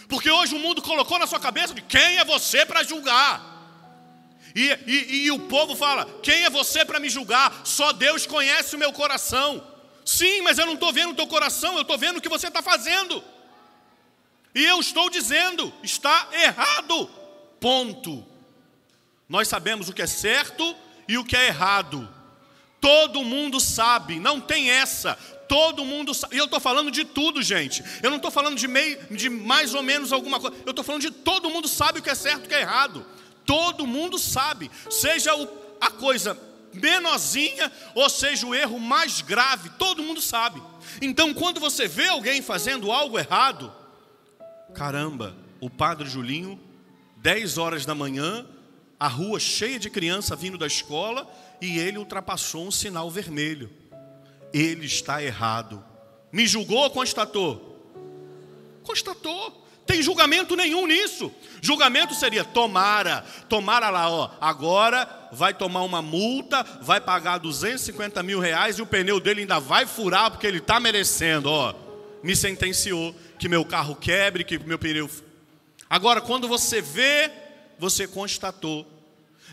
Porque 0.08 0.30
hoje 0.30 0.54
o 0.54 0.58
mundo 0.58 0.80
colocou 0.80 1.18
na 1.18 1.26
sua 1.26 1.40
cabeça 1.40 1.75
de 1.75 1.82
quem 1.82 2.18
é 2.18 2.25
você 2.25 2.64
para 2.64 2.84
julgar. 2.84 3.58
E, 4.54 4.70
e, 4.87 5.25
e, 5.25 5.30
o 5.32 5.40
povo 5.40 5.75
fala: 5.75 6.06
quem 6.22 6.44
é 6.44 6.50
você 6.50 6.84
para 6.84 7.00
me 7.00 7.10
julgar? 7.10 7.62
Só 7.64 7.92
Deus 7.92 8.26
conhece 8.26 8.76
o 8.76 8.78
meu 8.78 8.92
coração. 8.92 9.66
Sim, 10.04 10.40
mas 10.42 10.58
eu 10.58 10.66
não 10.66 10.75
estou 10.75 10.92
vendo 10.92 11.10
o 11.10 11.14
teu 11.14 11.26
coração, 11.26 11.75
eu 11.75 11.82
estou 11.82 11.98
vendo 11.98 12.18
o 12.18 12.20
que 12.20 12.28
você 12.28 12.48
está 12.48 12.62
fazendo. 12.62 13.22
E 14.54 14.64
eu 14.64 14.80
estou 14.80 15.10
dizendo: 15.10 15.72
está 15.82 16.28
errado. 16.32 17.10
Ponto. 17.60 18.26
Nós 19.28 19.49
sabemos 19.49 19.88
o 19.88 19.92
que 19.92 20.02
é 20.02 20.06
certo 20.06 20.75
e 21.06 21.18
o 21.18 21.25
que 21.25 21.37
é 21.37 21.49
errado. 21.49 22.08
Todo 22.80 23.25
mundo 23.25 23.61
sabe, 23.61 24.18
não 24.18 24.40
tem 24.40 24.70
essa. 24.70 25.14
Todo 25.49 25.85
mundo 25.85 26.14
sabe. 26.14 26.37
E 26.37 26.38
eu 26.38 26.44
estou 26.44 26.61
falando 26.61 26.90
de 26.90 27.04
tudo, 27.04 27.42
gente. 27.42 27.82
Eu 28.02 28.11
não 28.11 28.16
estou 28.16 28.30
falando 28.30 28.56
de, 28.56 28.68
meio, 28.68 28.99
de 29.11 29.28
mais 29.28 29.75
ou 29.75 29.82
menos 29.82 30.12
alguma 30.12 30.38
coisa. 30.38 30.56
Eu 30.64 30.70
estou 30.70 30.85
falando 30.85 31.02
de 31.02 31.11
todo 31.11 31.50
mundo 31.50 31.66
sabe 31.66 31.99
o 31.99 32.02
que 32.02 32.11
é 32.11 32.14
certo 32.14 32.44
e 32.44 32.47
o 32.47 32.49
que 32.49 32.54
é 32.54 32.61
errado. 32.61 33.04
Todo 33.44 33.87
mundo 33.87 34.18
sabe. 34.18 34.70
Seja 34.90 35.35
o, 35.35 35.49
a 35.80 35.90
coisa 35.90 36.38
menorzinha 36.73 37.73
ou 37.94 38.08
seja 38.08 38.47
o 38.47 38.54
erro 38.54 38.78
mais 38.78 39.20
grave, 39.20 39.70
todo 39.70 40.02
mundo 40.02 40.20
sabe. 40.20 40.62
Então, 41.00 41.35
quando 41.35 41.61
você 41.61 41.88
vê 41.88 42.08
alguém 42.08 42.42
fazendo 42.42 42.92
algo 42.92 43.18
errado, 43.18 43.73
caramba, 44.75 45.35
o 45.61 45.68
padre 45.68 46.08
Julinho, 46.08 46.61
10 47.16 47.58
horas 47.58 47.85
da 47.85 47.94
manhã, 47.94 48.47
a 48.99 49.07
rua 49.07 49.38
cheia 49.38 49.78
de 49.78 49.88
criança 49.88 50.35
vindo 50.35 50.59
da 50.59 50.67
escola, 50.67 51.26
e 51.61 51.78
ele 51.78 51.99
ultrapassou 51.99 52.67
um 52.67 52.71
sinal 52.71 53.11
vermelho. 53.11 53.71
Ele 54.52 54.87
está 54.87 55.23
errado. 55.23 55.85
Me 56.33 56.47
julgou 56.47 56.78
ou 56.78 56.90
constatou? 56.90 57.69
Constatou. 58.83 59.67
Tem 59.87 60.02
julgamento 60.02 60.55
nenhum 60.55 60.87
nisso. 60.87 61.33
Julgamento 61.62 62.14
seria 62.14 62.45
tomara, 62.45 63.25
tomara 63.49 63.88
lá, 63.88 64.11
ó, 64.11 64.31
agora 64.38 65.09
vai 65.33 65.55
tomar 65.55 65.83
uma 65.83 66.02
multa, 66.02 66.62
vai 66.83 67.00
pagar 67.00 67.38
250 67.38 68.23
mil 68.23 68.38
reais 68.38 68.78
e 68.78 68.83
o 68.83 68.87
pneu 68.87 69.19
dele 69.19 69.40
ainda 69.40 69.59
vai 69.59 69.87
furar 69.87 70.31
porque 70.31 70.47
ele 70.47 70.59
está 70.59 70.78
merecendo, 70.78 71.50
ó. 71.50 71.75
Me 72.23 72.37
sentenciou 72.37 73.14
que 73.38 73.49
meu 73.49 73.64
carro 73.64 73.97
quebre, 73.97 74.45
que 74.45 74.59
meu 74.59 74.78
pneu. 74.78 75.09
Agora, 75.88 76.21
quando 76.21 76.47
você 76.47 76.83
vê, 76.83 77.33
você 77.78 78.06
constatou. 78.06 78.87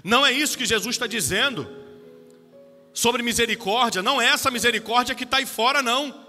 Não 0.04 0.26
é 0.26 0.32
isso 0.32 0.58
que 0.58 0.66
Jesus 0.66 0.96
está 0.96 1.08
dizendo 1.08 1.68
sobre 2.94 3.22
misericórdia, 3.22 4.02
não 4.02 4.22
é 4.22 4.28
essa 4.28 4.50
misericórdia 4.50 5.14
que 5.14 5.26
está 5.26 5.38
aí 5.38 5.46
fora, 5.46 5.82
não. 5.82 6.26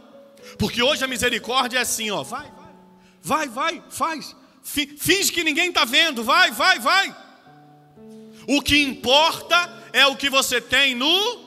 Porque 0.58 0.82
hoje 0.82 1.04
a 1.04 1.08
misericórdia 1.08 1.78
é 1.78 1.82
assim, 1.82 2.10
ó, 2.10 2.22
vai, 2.22 2.50
vai, 3.22 3.48
vai, 3.48 3.48
vai, 3.48 3.82
faz. 3.88 4.36
Finge 4.62 5.32
que 5.32 5.44
ninguém 5.44 5.68
está 5.68 5.84
vendo, 5.84 6.24
vai, 6.24 6.50
vai, 6.50 6.78
vai. 6.78 7.16
O 8.48 8.60
que 8.60 8.80
importa 8.80 9.72
é 9.92 10.06
o 10.06 10.16
que 10.16 10.28
você 10.28 10.60
tem 10.60 10.94
no 10.94 11.46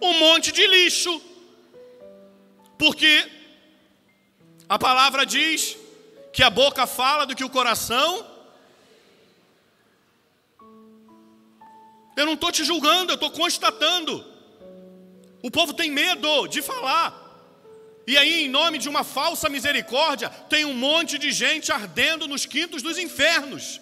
um 0.00 0.18
monte 0.18 0.52
de 0.52 0.66
lixo. 0.66 1.20
Porque 2.78 3.30
a 4.68 4.78
palavra 4.78 5.24
diz 5.24 5.76
que 6.32 6.42
a 6.42 6.50
boca 6.50 6.86
fala 6.86 7.24
do 7.24 7.34
que 7.34 7.44
o 7.44 7.50
coração 7.50 8.26
Eu 12.16 12.26
não 12.26 12.34
estou 12.34 12.52
te 12.52 12.64
julgando, 12.64 13.12
eu 13.12 13.14
estou 13.14 13.30
constatando. 13.30 14.24
O 15.42 15.50
povo 15.50 15.72
tem 15.72 15.90
medo 15.90 16.46
de 16.46 16.62
falar. 16.62 17.20
E 18.06 18.16
aí, 18.16 18.44
em 18.44 18.48
nome 18.48 18.78
de 18.78 18.88
uma 18.88 19.04
falsa 19.04 19.48
misericórdia, 19.48 20.28
tem 20.48 20.64
um 20.64 20.74
monte 20.74 21.18
de 21.18 21.30
gente 21.30 21.70
ardendo 21.70 22.26
nos 22.26 22.44
quintos 22.44 22.82
dos 22.82 22.98
infernos. 22.98 23.80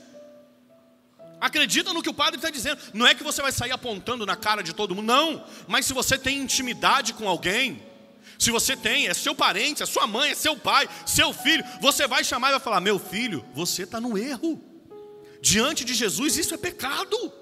Acredita 1.41 1.95
no 1.95 2.03
que 2.03 2.11
o 2.11 2.15
padre 2.15 2.37
está 2.37 2.51
dizendo. 2.51 2.81
Não 2.93 3.07
é 3.07 3.15
que 3.15 3.25
você 3.25 3.41
vai 3.41 3.51
sair 3.51 3.73
apontando 3.73 4.27
na 4.27 4.37
cara 4.37 4.63
de 4.63 4.75
todo 4.75 4.95
mundo, 4.95 5.07
não. 5.07 5.45
Mas 5.67 5.87
se 5.87 5.95
você 5.95 6.19
tem 6.19 6.39
intimidade 6.39 7.15
com 7.15 7.27
alguém, 7.27 7.83
se 8.39 8.51
você 8.51 8.77
tem, 8.77 9.09
é 9.09 9.15
seu 9.15 9.35
parente, 9.35 9.83
é 9.83 9.87
sua 9.87 10.07
mãe, 10.07 10.31
é 10.31 10.35
seu 10.35 10.57
pai, 10.57 10.89
seu 11.07 11.33
filho, 11.33 11.65
você 11.81 12.07
vai 12.07 12.23
chamar 12.23 12.49
e 12.49 12.53
vai 12.53 12.61
falar: 12.61 12.81
Meu 12.81 12.99
filho, 12.99 13.45
você 13.55 13.85
está 13.85 13.99
no 14.01 14.19
erro. 14.19 14.63
Diante 15.41 15.83
de 15.83 15.95
Jesus, 15.95 16.37
isso 16.37 16.53
é 16.55 16.59
pecado. 16.59 17.40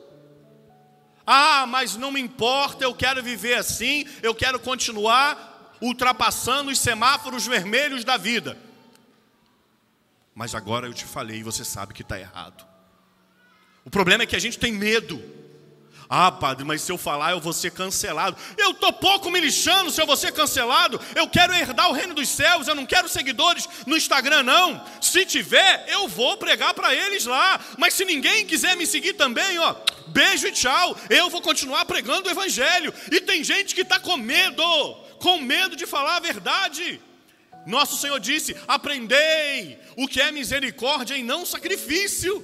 Ah, 1.31 1.67
mas 1.67 1.95
não 1.95 2.11
me 2.11 2.19
importa, 2.19 2.85
eu 2.85 2.95
quero 2.95 3.23
viver 3.23 3.53
assim, 3.53 4.07
eu 4.23 4.35
quero 4.35 4.59
continuar 4.59 5.77
ultrapassando 5.79 6.71
os 6.71 6.79
semáforos 6.79 7.47
vermelhos 7.47 8.03
da 8.03 8.17
vida. 8.17 8.57
Mas 10.35 10.55
agora 10.55 10.87
eu 10.87 10.95
te 10.95 11.05
falei 11.05 11.41
e 11.41 11.43
você 11.43 11.67
sabe 11.67 11.93
que 11.93 12.01
está 12.01 12.19
errado. 12.19 12.67
O 13.85 13.91
problema 13.91 14.23
é 14.23 14.27
que 14.27 14.37
a 14.37 14.39
gente 14.39 14.59
tem 14.59 14.73
medo. 14.73 15.23
Ah, 16.11 16.33
padre, 16.33 16.65
mas 16.65 16.81
se 16.81 16.91
eu 16.91 16.97
falar 16.97 17.33
eu 17.33 17.41
vou 17.41 17.53
ser 17.53 17.71
cancelado. 17.71 18.37
Eu 18.57 18.71
estou 18.71 18.93
pouco 18.95 19.31
me 19.31 19.39
lixando 19.41 19.91
se 19.91 20.01
eu 20.01 20.07
vou 20.07 20.17
ser 20.17 20.33
cancelado. 20.33 20.99
Eu 21.15 21.29
quero 21.29 21.53
herdar 21.53 21.91
o 21.91 21.93
reino 21.93 22.15
dos 22.15 22.29
céus. 22.29 22.67
Eu 22.67 22.75
não 22.75 22.87
quero 22.87 23.09
seguidores 23.09 23.69
no 23.87 23.97
Instagram, 23.97 24.43
não. 24.43 24.83
Se 25.03 25.27
tiver, 25.27 25.87
eu 25.89 26.09
vou 26.09 26.39
pregar 26.39 26.73
para 26.73 26.95
eles 26.95 27.27
lá. 27.27 27.61
Mas 27.77 27.93
se 27.93 28.07
ninguém 28.07 28.47
quiser 28.47 28.75
me 28.75 28.87
seguir 28.87 29.15
também, 29.15 29.59
ó, 29.59 29.75
beijo 30.07 30.47
e 30.47 30.53
tchau. 30.53 30.97
Eu 31.11 31.29
vou 31.29 31.43
continuar 31.43 31.85
pregando 31.85 32.27
o 32.27 32.31
evangelho. 32.31 32.95
E 33.13 33.21
tem 33.21 33.45
gente 33.45 33.75
que 33.75 33.83
está 33.83 34.01
com 34.01 34.17
medo, 34.17 34.65
com 35.21 35.39
medo 35.39 35.77
de 35.77 35.85
falar 35.85 36.17
a 36.17 36.21
verdade. 36.21 36.99
Nosso 37.67 37.99
Senhor 37.99 38.19
disse: 38.19 38.57
aprendei 38.67 39.79
o 39.95 40.09
que 40.09 40.23
é 40.23 40.33
misericórdia 40.33 41.19
e 41.19 41.23
não 41.23 41.45
sacrifício. 41.45 42.43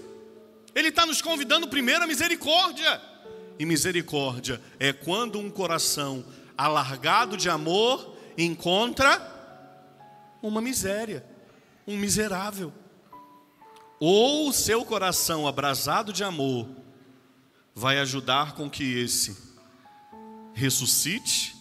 Ele 0.74 0.88
está 0.88 1.06
nos 1.06 1.22
convidando 1.22 1.66
primeiro 1.66 2.04
a 2.04 2.06
misericórdia. 2.06 3.13
E 3.58 3.64
misericórdia 3.64 4.60
é 4.78 4.92
quando 4.92 5.38
um 5.38 5.50
coração 5.50 6.24
alargado 6.56 7.36
de 7.36 7.48
amor 7.48 8.16
encontra 8.36 9.32
uma 10.42 10.60
miséria, 10.60 11.24
um 11.86 11.96
miserável. 11.96 12.72
Ou 14.00 14.48
o 14.48 14.52
seu 14.52 14.84
coração 14.84 15.46
abrasado 15.46 16.12
de 16.12 16.24
amor 16.24 16.68
vai 17.74 17.98
ajudar 17.98 18.54
com 18.54 18.68
que 18.68 18.98
esse 18.98 19.36
ressuscite, 20.52 21.56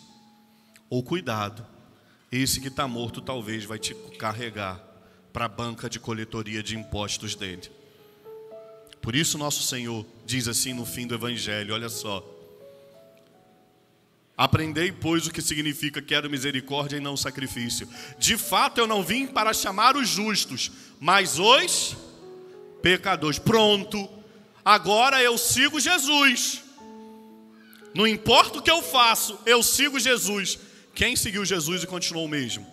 ou 0.89 1.01
cuidado, 1.01 1.65
esse 2.31 2.59
que 2.59 2.67
está 2.67 2.87
morto 2.87 3.21
talvez 3.21 3.65
vai 3.65 3.79
te 3.79 3.95
carregar 4.17 4.83
para 5.31 5.45
a 5.45 5.49
banca 5.49 5.89
de 5.89 5.99
coletoria 5.99 6.61
de 6.61 6.77
impostos 6.77 7.35
dele. 7.35 7.71
Por 9.03 9.17
isso, 9.17 9.37
nosso 9.37 9.63
Senhor 9.63 10.05
diz 10.25 10.47
assim 10.47 10.73
no 10.73 10.85
fim 10.85 11.05
do 11.05 11.13
Evangelho: 11.13 11.73
olha 11.73 11.89
só. 11.89 12.25
Aprendei, 14.35 14.93
pois, 14.93 15.27
o 15.27 15.31
que 15.31 15.41
significa 15.41 16.01
quero 16.01 16.29
misericórdia 16.29 16.95
e 16.95 17.01
não 17.01 17.17
sacrifício. 17.17 17.87
De 18.17 18.37
fato, 18.37 18.79
eu 18.79 18.87
não 18.87 19.03
vim 19.03 19.27
para 19.27 19.53
chamar 19.53 19.97
os 19.97 20.07
justos, 20.07 20.71
mas 21.01 21.37
os 21.37 21.97
pecadores. 22.81 23.37
Pronto, 23.37 24.09
agora 24.63 25.21
eu 25.21 25.37
sigo 25.37 25.81
Jesus. 25.81 26.63
Não 27.93 28.07
importa 28.07 28.57
o 28.57 28.61
que 28.61 28.71
eu 28.71 28.81
faço, 28.81 29.37
eu 29.45 29.61
sigo 29.61 29.99
Jesus. 29.99 30.57
Quem 30.95 31.15
seguiu 31.17 31.43
Jesus 31.43 31.83
e 31.83 31.87
continuou 31.87 32.25
o 32.25 32.29
mesmo? 32.29 32.65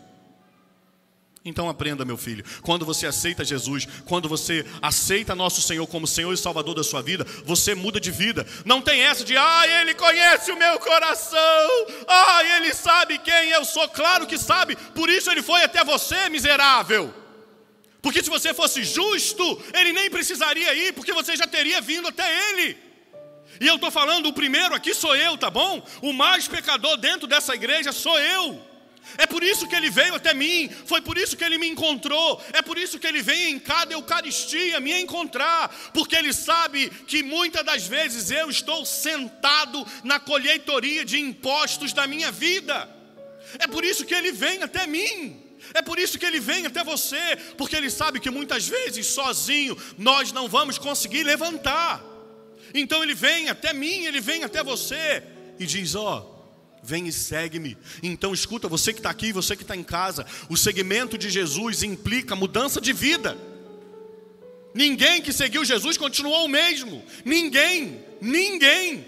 Então 1.42 1.70
aprenda, 1.70 2.04
meu 2.04 2.18
filho, 2.18 2.44
quando 2.60 2.84
você 2.84 3.06
aceita 3.06 3.42
Jesus, 3.42 3.88
quando 4.04 4.28
você 4.28 4.66
aceita 4.82 5.34
nosso 5.34 5.62
Senhor 5.62 5.86
como 5.86 6.06
Senhor 6.06 6.30
e 6.34 6.36
Salvador 6.36 6.74
da 6.74 6.84
sua 6.84 7.00
vida, 7.00 7.24
você 7.46 7.74
muda 7.74 7.98
de 7.98 8.10
vida. 8.10 8.46
Não 8.62 8.82
tem 8.82 9.00
essa 9.00 9.24
de, 9.24 9.34
ah, 9.38 9.62
Ele 9.80 9.94
conhece 9.94 10.52
o 10.52 10.56
meu 10.58 10.78
coração, 10.78 11.86
ah, 12.06 12.44
Ele 12.44 12.74
sabe 12.74 13.16
quem 13.18 13.50
eu 13.52 13.64
sou. 13.64 13.88
Claro 13.88 14.26
que 14.26 14.36
sabe, 14.36 14.76
por 14.94 15.08
isso 15.08 15.30
Ele 15.30 15.40
foi 15.40 15.62
até 15.62 15.82
você, 15.82 16.28
miserável. 16.28 17.14
Porque 18.02 18.22
se 18.22 18.28
você 18.28 18.52
fosse 18.52 18.84
justo, 18.84 19.62
Ele 19.72 19.94
nem 19.94 20.10
precisaria 20.10 20.74
ir, 20.74 20.92
porque 20.92 21.12
você 21.12 21.36
já 21.36 21.46
teria 21.46 21.80
vindo 21.80 22.08
até 22.08 22.50
Ele. 22.50 22.76
E 23.58 23.66
eu 23.66 23.76
estou 23.76 23.90
falando, 23.90 24.26
o 24.26 24.32
primeiro 24.34 24.74
aqui 24.74 24.92
sou 24.92 25.16
eu, 25.16 25.38
tá 25.38 25.48
bom? 25.48 25.82
O 26.02 26.12
mais 26.12 26.46
pecador 26.46 26.98
dentro 26.98 27.26
dessa 27.26 27.54
igreja 27.54 27.92
sou 27.92 28.18
eu. 28.20 28.69
É 29.18 29.26
por 29.26 29.42
isso 29.42 29.66
que 29.66 29.74
ele 29.74 29.90
veio 29.90 30.14
até 30.14 30.32
mim, 30.32 30.70
foi 30.86 31.00
por 31.00 31.18
isso 31.18 31.36
que 31.36 31.44
ele 31.44 31.58
me 31.58 31.68
encontrou, 31.68 32.42
é 32.52 32.62
por 32.62 32.78
isso 32.78 32.98
que 32.98 33.06
ele 33.06 33.22
vem 33.22 33.52
em 33.52 33.58
cada 33.58 33.92
Eucaristia 33.92 34.80
me 34.80 34.92
encontrar, 35.00 35.68
porque 35.92 36.14
ele 36.14 36.32
sabe 36.32 36.90
que 37.06 37.22
muitas 37.22 37.64
das 37.64 37.86
vezes 37.86 38.30
eu 38.30 38.48
estou 38.48 38.84
sentado 38.84 39.86
na 40.04 40.20
colheitoria 40.20 41.04
de 41.04 41.18
impostos 41.18 41.92
da 41.92 42.06
minha 42.06 42.30
vida. 42.30 42.88
É 43.58 43.66
por 43.66 43.84
isso 43.84 44.04
que 44.04 44.14
ele 44.14 44.32
vem 44.32 44.62
até 44.62 44.86
mim. 44.86 45.42
É 45.74 45.82
por 45.82 45.98
isso 45.98 46.18
que 46.18 46.24
ele 46.24 46.40
vem 46.40 46.66
até 46.66 46.82
você, 46.82 47.36
porque 47.56 47.76
ele 47.76 47.90
sabe 47.90 48.18
que 48.18 48.30
muitas 48.30 48.66
vezes 48.66 49.06
sozinho 49.06 49.76
nós 49.98 50.32
não 50.32 50.48
vamos 50.48 50.78
conseguir 50.78 51.22
levantar. 51.22 52.02
Então 52.72 53.02
ele 53.02 53.14
vem 53.14 53.48
até 53.48 53.72
mim, 53.72 54.04
ele 54.04 54.20
vem 54.20 54.42
até 54.42 54.62
você 54.62 55.22
e 55.58 55.66
diz: 55.66 55.94
Ó, 55.94 56.29
Vem 56.82 57.06
e 57.06 57.12
segue-me. 57.12 57.76
Então 58.02 58.32
escuta, 58.32 58.68
você 58.68 58.92
que 58.92 59.00
está 59.00 59.10
aqui, 59.10 59.32
você 59.32 59.54
que 59.54 59.62
está 59.62 59.76
em 59.76 59.82
casa, 59.82 60.26
o 60.48 60.56
segmento 60.56 61.18
de 61.18 61.28
Jesus 61.28 61.82
implica 61.82 62.34
mudança 62.34 62.80
de 62.80 62.92
vida. 62.92 63.36
Ninguém 64.74 65.20
que 65.20 65.32
seguiu 65.32 65.64
Jesus 65.64 65.96
continuou 65.96 66.44
o 66.44 66.48
mesmo. 66.48 67.04
Ninguém, 67.24 68.04
ninguém. 68.20 69.04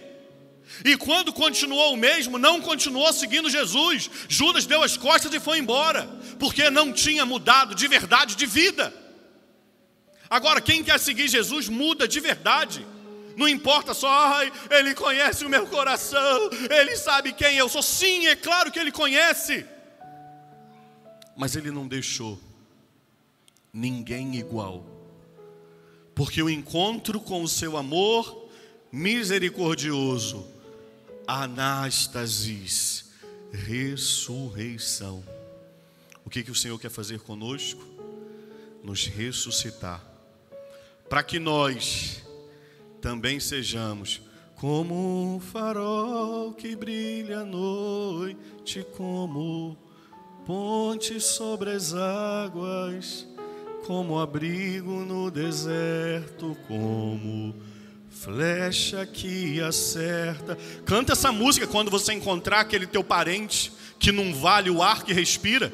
E 0.85 0.97
quando 0.97 1.33
continuou 1.33 1.95
o 1.95 1.97
mesmo, 1.97 2.39
não 2.39 2.61
continuou 2.61 3.13
seguindo 3.13 3.51
Jesus. 3.51 4.11
Judas 4.29 4.67
deu 4.67 4.83
as 4.83 4.97
costas 4.97 5.33
e 5.33 5.41
foi 5.41 5.59
embora, 5.59 6.07
porque 6.39 6.71
não 6.71 6.93
tinha 6.93 7.25
mudado 7.25 7.75
de 7.75 7.87
verdade 7.87 8.35
de 8.35 8.47
vida. 8.47 8.93
Agora, 10.29 10.61
quem 10.61 10.83
quer 10.83 10.99
seguir 10.99 11.29
Jesus 11.29 11.69
muda 11.69 12.09
de 12.09 12.19
verdade. 12.19 12.87
Não 13.37 13.49
importa 13.49 13.95
só, 13.95 14.09
ai, 14.09 14.53
Ele 14.71 14.95
conhece 14.95 15.45
o 15.45 15.49
meu 15.49 15.67
coração, 15.67 16.51
Ele 16.71 16.97
sabe 16.97 17.33
quem 17.33 17.57
eu 17.57 17.69
sou. 17.69 17.83
Sim, 17.83 18.27
é 18.27 18.37
claro 18.37 18.71
que 18.71 18.79
Ele 18.79 18.93
conhece. 18.93 19.67
Mas 21.37 21.57
Ele 21.57 21.71
não 21.71 21.87
deixou 21.89 22.39
ninguém 23.73 24.37
igual. 24.37 24.85
Porque 26.15 26.43
o 26.43 26.51
encontro 26.51 27.21
com 27.21 27.43
o 27.43 27.49
seu 27.49 27.77
amor 27.77 28.49
misericordioso, 28.91 30.47
anástasis, 31.27 33.11
ressurreição. 33.51 35.25
O 36.25 36.31
que, 36.31 36.43
que 36.43 36.51
o 36.51 36.55
Senhor 36.55 36.79
quer 36.79 36.91
fazer 36.91 37.21
conosco? 37.21 37.83
Nos 38.85 39.07
ressuscitar. 39.07 40.05
Para 41.09 41.23
que 41.23 41.39
nós 41.39 42.23
também 43.03 43.41
sejamos 43.41 44.23
como 44.55 45.35
um 45.35 45.41
farol 45.41 46.53
que 46.53 46.77
brilha 46.77 47.41
à 47.41 47.45
noite, 47.45 48.87
como 48.97 49.77
ponte 50.47 51.21
sobre 51.21 51.71
as 51.73 51.93
águas, 51.95 53.27
como 53.89 54.21
abrigo 54.21 55.05
no 55.05 55.33
deserto, 55.33 56.57
como 56.69 57.57
flecha 58.09 59.05
que 59.05 59.61
acerta. 59.61 60.57
Canta 60.87 61.15
essa 61.15 61.33
música 61.33 61.67
quando 61.67 61.91
você 61.91 62.13
encontrar 62.13 62.61
aquele 62.61 62.87
teu 62.87 63.03
parente 63.03 63.73
que 63.99 64.13
não 64.13 64.33
vale 64.33 64.71
o 64.71 64.81
ar 64.81 65.03
que 65.03 65.13
respira, 65.13 65.73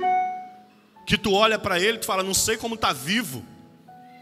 que 1.07 1.19
tu 1.19 1.35
olha 1.35 1.59
para 1.59 1.79
ele 1.79 1.99
e 2.01 2.07
fala, 2.07 2.23
não 2.23 2.33
sei 2.33 2.57
como 2.57 2.75
tá 2.75 2.95
vivo. 2.95 3.45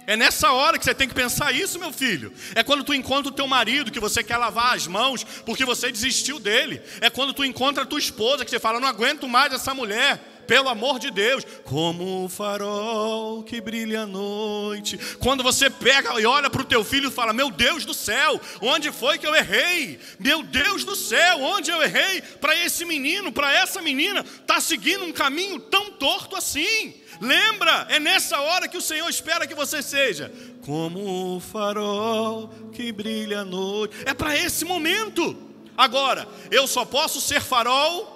É 0.06 0.16
nessa 0.16 0.52
hora 0.52 0.78
que 0.78 0.84
você 0.84 0.94
tem 0.94 1.08
que 1.08 1.14
pensar 1.14 1.52
isso, 1.52 1.78
meu 1.78 1.92
filho. 1.92 2.32
É 2.54 2.62
quando 2.62 2.84
tu 2.84 2.94
encontra 2.94 3.32
o 3.32 3.34
teu 3.34 3.46
marido 3.46 3.90
que 3.90 3.98
você 3.98 4.22
quer 4.22 4.36
lavar 4.36 4.76
as 4.76 4.86
mãos 4.86 5.24
porque 5.44 5.64
você 5.64 5.90
desistiu 5.90 6.38
dele. 6.38 6.80
É 7.00 7.10
quando 7.10 7.32
tu 7.32 7.44
encontra 7.44 7.82
a 7.82 7.86
tua 7.86 7.98
esposa 7.98 8.44
que 8.44 8.50
você 8.50 8.60
fala: 8.60 8.78
"Não 8.78 8.88
aguento 8.88 9.26
mais 9.26 9.52
essa 9.52 9.74
mulher". 9.74 10.35
Pelo 10.46 10.68
amor 10.68 10.98
de 10.98 11.10
Deus, 11.10 11.44
como 11.64 12.24
o 12.24 12.28
farol 12.28 13.42
que 13.42 13.60
brilha 13.60 14.02
à 14.02 14.06
noite. 14.06 14.98
Quando 15.18 15.42
você 15.42 15.68
pega 15.68 16.20
e 16.20 16.26
olha 16.26 16.48
para 16.48 16.62
o 16.62 16.66
teu 16.66 16.84
filho 16.84 17.08
e 17.08 17.12
fala: 17.12 17.32
Meu 17.32 17.50
Deus 17.50 17.84
do 17.84 17.94
céu, 17.94 18.40
onde 18.60 18.92
foi 18.92 19.18
que 19.18 19.26
eu 19.26 19.34
errei? 19.34 19.98
Meu 20.18 20.42
Deus 20.42 20.84
do 20.84 20.94
céu, 20.94 21.40
onde 21.42 21.70
eu 21.70 21.82
errei? 21.82 22.22
Para 22.40 22.56
esse 22.56 22.84
menino, 22.84 23.32
para 23.32 23.52
essa 23.52 23.82
menina, 23.82 24.20
está 24.20 24.60
seguindo 24.60 25.04
um 25.04 25.12
caminho 25.12 25.58
tão 25.58 25.90
torto 25.92 26.36
assim. 26.36 26.94
Lembra, 27.20 27.86
é 27.88 27.98
nessa 27.98 28.40
hora 28.40 28.68
que 28.68 28.76
o 28.76 28.82
Senhor 28.82 29.08
espera 29.08 29.46
que 29.46 29.54
você 29.54 29.82
seja 29.82 30.30
como 30.64 31.36
o 31.36 31.40
farol 31.40 32.50
que 32.72 32.92
brilha 32.92 33.40
à 33.40 33.44
noite. 33.44 33.96
É 34.04 34.12
para 34.12 34.36
esse 34.36 34.64
momento. 34.64 35.36
Agora, 35.76 36.26
eu 36.50 36.66
só 36.66 36.84
posso 36.84 37.20
ser 37.20 37.40
farol 37.40 38.15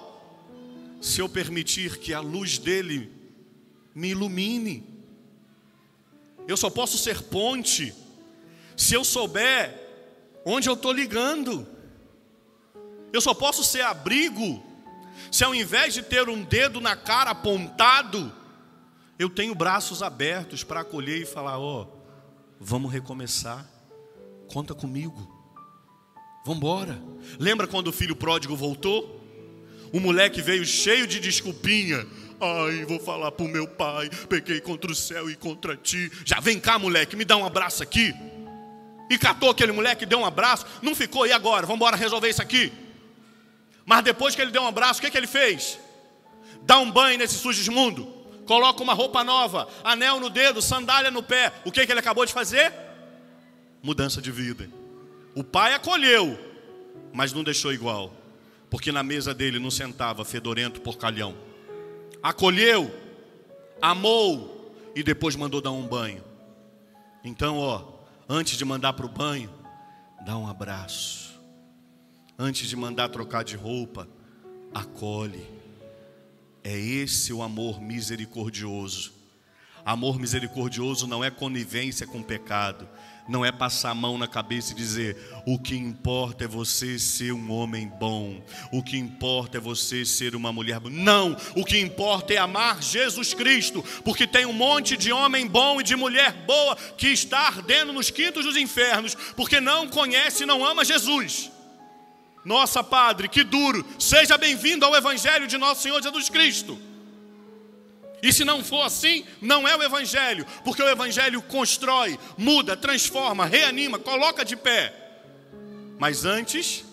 se 1.01 1.19
eu 1.19 1.27
permitir 1.27 1.97
que 1.97 2.13
a 2.13 2.21
luz 2.21 2.57
dele 2.57 3.11
me 3.93 4.09
ilumine. 4.09 4.87
Eu 6.47 6.55
só 6.55 6.69
posso 6.69 6.97
ser 6.97 7.23
ponte 7.23 7.93
se 8.77 8.93
eu 8.93 9.03
souber 9.03 9.77
onde 10.45 10.69
eu 10.69 10.75
estou 10.75 10.93
ligando. 10.93 11.67
Eu 13.11 13.19
só 13.19 13.33
posso 13.33 13.63
ser 13.63 13.81
abrigo 13.81 14.63
se 15.29 15.43
ao 15.43 15.53
invés 15.53 15.93
de 15.93 16.01
ter 16.01 16.27
um 16.29 16.43
dedo 16.43 16.81
na 16.81 16.95
cara 16.95 17.31
apontado, 17.31 18.31
eu 19.19 19.29
tenho 19.29 19.53
braços 19.53 20.01
abertos 20.01 20.63
para 20.63 20.81
acolher 20.81 21.21
e 21.21 21.25
falar: 21.25 21.59
Ó, 21.59 21.83
oh, 21.83 21.87
vamos 22.59 22.91
recomeçar, 22.91 23.69
conta 24.47 24.73
comigo, 24.73 25.15
vamos 26.45 26.57
embora. 26.57 27.01
Lembra 27.39 27.67
quando 27.67 27.87
o 27.87 27.93
filho 27.93 28.15
pródigo 28.15 28.55
voltou? 28.55 29.20
O 29.93 29.99
moleque 29.99 30.41
veio 30.41 30.65
cheio 30.65 31.05
de 31.05 31.19
desculpinha. 31.19 32.05
Ai, 32.39 32.85
vou 32.85 32.99
falar 32.99 33.31
pro 33.31 33.47
meu 33.47 33.67
pai, 33.67 34.09
peguei 34.27 34.59
contra 34.61 34.91
o 34.91 34.95
céu 34.95 35.29
e 35.29 35.35
contra 35.35 35.75
ti. 35.75 36.11
Já 36.25 36.39
vem 36.39 36.59
cá, 36.59 36.79
moleque, 36.79 37.15
me 37.15 37.25
dá 37.25 37.37
um 37.37 37.45
abraço 37.45 37.83
aqui. 37.83 38.13
E 39.09 39.17
catou 39.17 39.49
aquele 39.49 39.71
moleque, 39.71 40.05
deu 40.05 40.19
um 40.19 40.25
abraço, 40.25 40.65
não 40.81 40.95
ficou, 40.95 41.27
e 41.27 41.33
agora? 41.33 41.67
Vamos 41.67 41.75
embora 41.75 41.97
resolver 41.97 42.29
isso 42.29 42.41
aqui. 42.41 42.71
Mas 43.85 44.03
depois 44.03 44.33
que 44.33 44.41
ele 44.41 44.51
deu 44.51 44.63
um 44.63 44.67
abraço, 44.67 44.99
o 44.99 45.03
que, 45.03 45.11
que 45.11 45.17
ele 45.17 45.27
fez? 45.27 45.77
Dá 46.63 46.79
um 46.79 46.89
banho 46.89 47.19
nesse 47.19 47.35
sujo 47.35 47.71
mundo, 47.71 48.05
coloca 48.45 48.81
uma 48.81 48.93
roupa 48.93 49.23
nova, 49.23 49.67
anel 49.83 50.19
no 50.19 50.29
dedo, 50.29 50.61
sandália 50.61 51.11
no 51.11 51.21
pé. 51.21 51.51
O 51.65 51.71
que, 51.71 51.85
que 51.85 51.91
ele 51.91 51.99
acabou 51.99 52.25
de 52.25 52.31
fazer? 52.31 52.73
Mudança 53.83 54.21
de 54.21 54.31
vida. 54.31 54.69
O 55.35 55.43
pai 55.43 55.73
acolheu, 55.73 56.39
mas 57.13 57.33
não 57.33 57.43
deixou 57.43 57.73
igual 57.73 58.20
porque 58.71 58.89
na 58.89 59.03
mesa 59.03 59.33
dele 59.33 59.59
não 59.59 59.69
sentava 59.69 60.23
fedorento 60.23 60.79
porcalhão. 60.79 61.35
Acolheu, 62.23 62.89
amou 63.81 64.73
e 64.95 65.03
depois 65.03 65.35
mandou 65.35 65.59
dar 65.59 65.71
um 65.71 65.85
banho. 65.85 66.23
Então, 67.21 67.57
ó, 67.57 67.83
antes 68.29 68.57
de 68.57 68.63
mandar 68.63 68.93
para 68.93 69.05
o 69.05 69.09
banho, 69.09 69.51
dá 70.25 70.37
um 70.37 70.47
abraço. 70.47 71.37
Antes 72.39 72.69
de 72.69 72.75
mandar 72.77 73.09
trocar 73.09 73.43
de 73.43 73.57
roupa, 73.57 74.07
acolhe. 74.73 75.45
É 76.63 76.75
esse 76.79 77.33
o 77.33 77.43
amor 77.43 77.81
misericordioso. 77.81 79.11
Amor 79.83 80.17
misericordioso 80.17 81.05
não 81.07 81.21
é 81.21 81.29
conivência 81.29 82.07
com 82.07 82.23
pecado, 82.23 82.87
não 83.27 83.45
é 83.45 83.51
passar 83.51 83.91
a 83.91 83.95
mão 83.95 84.17
na 84.17 84.27
cabeça 84.27 84.71
e 84.71 84.75
dizer: 84.75 85.17
o 85.45 85.57
que 85.57 85.75
importa 85.75 86.43
é 86.43 86.47
você 86.47 86.97
ser 86.99 87.31
um 87.31 87.51
homem 87.51 87.87
bom, 87.87 88.41
o 88.71 88.83
que 88.83 88.97
importa 88.97 89.57
é 89.57 89.61
você 89.61 90.05
ser 90.05 90.35
uma 90.35 90.51
mulher 90.51 90.79
boa. 90.79 90.93
Não, 90.93 91.35
o 91.55 91.65
que 91.65 91.79
importa 91.79 92.33
é 92.33 92.37
amar 92.37 92.81
Jesus 92.81 93.33
Cristo, 93.33 93.83
porque 94.03 94.27
tem 94.27 94.45
um 94.45 94.53
monte 94.53 94.97
de 94.97 95.11
homem 95.11 95.47
bom 95.47 95.79
e 95.79 95.83
de 95.83 95.95
mulher 95.95 96.33
boa 96.45 96.75
que 96.97 97.07
está 97.07 97.47
ardendo 97.47 97.93
nos 97.93 98.09
quintos 98.09 98.45
dos 98.45 98.57
infernos, 98.57 99.15
porque 99.35 99.59
não 99.59 99.87
conhece 99.87 100.43
e 100.43 100.45
não 100.45 100.65
ama 100.65 100.85
Jesus. 100.85 101.51
Nossa, 102.43 102.83
Padre, 102.83 103.27
que 103.27 103.43
duro, 103.43 103.85
seja 103.99 104.37
bem-vindo 104.37 104.83
ao 104.85 104.95
Evangelho 104.95 105.45
de 105.45 105.57
nosso 105.57 105.83
Senhor 105.83 106.01
Jesus 106.01 106.27
Cristo. 106.27 106.90
E 108.21 108.31
se 108.31 108.45
não 108.45 108.63
for 108.63 108.83
assim, 108.83 109.25
não 109.41 109.67
é 109.67 109.75
o 109.75 109.81
Evangelho, 109.81 110.45
porque 110.63 110.81
o 110.81 110.89
Evangelho 110.89 111.41
constrói, 111.41 112.19
muda, 112.37 112.77
transforma, 112.77 113.45
reanima, 113.45 113.97
coloca 113.97 114.45
de 114.45 114.55
pé. 114.55 114.93
Mas 115.97 116.23
antes, 116.23 116.85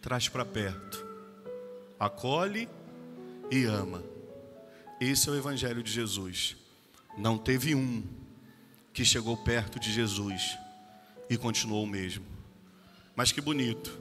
traz 0.00 0.28
para 0.28 0.44
perto, 0.44 1.06
acolhe 1.98 2.68
e 3.50 3.64
ama. 3.64 4.02
Esse 5.00 5.28
é 5.28 5.32
o 5.32 5.36
Evangelho 5.36 5.82
de 5.82 5.92
Jesus. 5.92 6.56
Não 7.16 7.38
teve 7.38 7.74
um 7.74 8.02
que 8.92 9.04
chegou 9.04 9.36
perto 9.36 9.78
de 9.78 9.92
Jesus 9.92 10.58
e 11.28 11.36
continuou 11.36 11.84
o 11.84 11.86
mesmo. 11.86 12.24
Mas 13.14 13.32
que 13.32 13.40
bonito. 13.40 13.98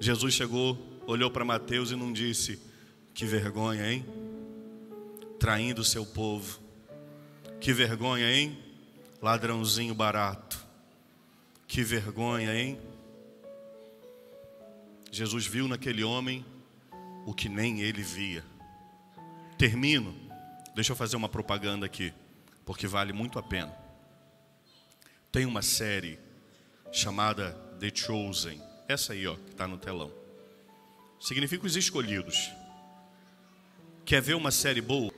Jesus 0.00 0.34
chegou, 0.34 0.76
olhou 1.06 1.30
para 1.30 1.44
Mateus 1.44 1.90
e 1.90 1.96
não 1.96 2.12
disse: 2.12 2.60
Que 3.14 3.24
vergonha, 3.24 3.90
hein? 3.90 4.04
Traindo 5.42 5.80
o 5.82 5.84
seu 5.84 6.06
povo. 6.06 6.60
Que 7.60 7.72
vergonha, 7.72 8.30
hein? 8.32 8.56
Ladrãozinho 9.20 9.92
barato. 9.92 10.64
Que 11.66 11.82
vergonha, 11.82 12.54
hein? 12.54 12.78
Jesus 15.10 15.44
viu 15.44 15.66
naquele 15.66 16.04
homem 16.04 16.46
o 17.26 17.34
que 17.34 17.48
nem 17.48 17.80
ele 17.80 18.02
via. 18.04 18.44
Termino. 19.58 20.14
Deixa 20.76 20.92
eu 20.92 20.96
fazer 20.96 21.16
uma 21.16 21.28
propaganda 21.28 21.86
aqui, 21.86 22.14
porque 22.64 22.86
vale 22.86 23.12
muito 23.12 23.36
a 23.36 23.42
pena. 23.42 23.76
Tem 25.32 25.44
uma 25.44 25.60
série 25.60 26.20
chamada 26.92 27.50
The 27.80 27.90
Chosen. 27.92 28.62
Essa 28.86 29.12
aí, 29.12 29.26
ó, 29.26 29.34
que 29.34 29.50
está 29.50 29.66
no 29.66 29.76
telão. 29.76 30.12
Significa 31.20 31.66
os 31.66 31.74
escolhidos. 31.74 32.48
Quer 34.04 34.22
ver 34.22 34.34
uma 34.34 34.52
série 34.52 34.80
boa? 34.80 35.12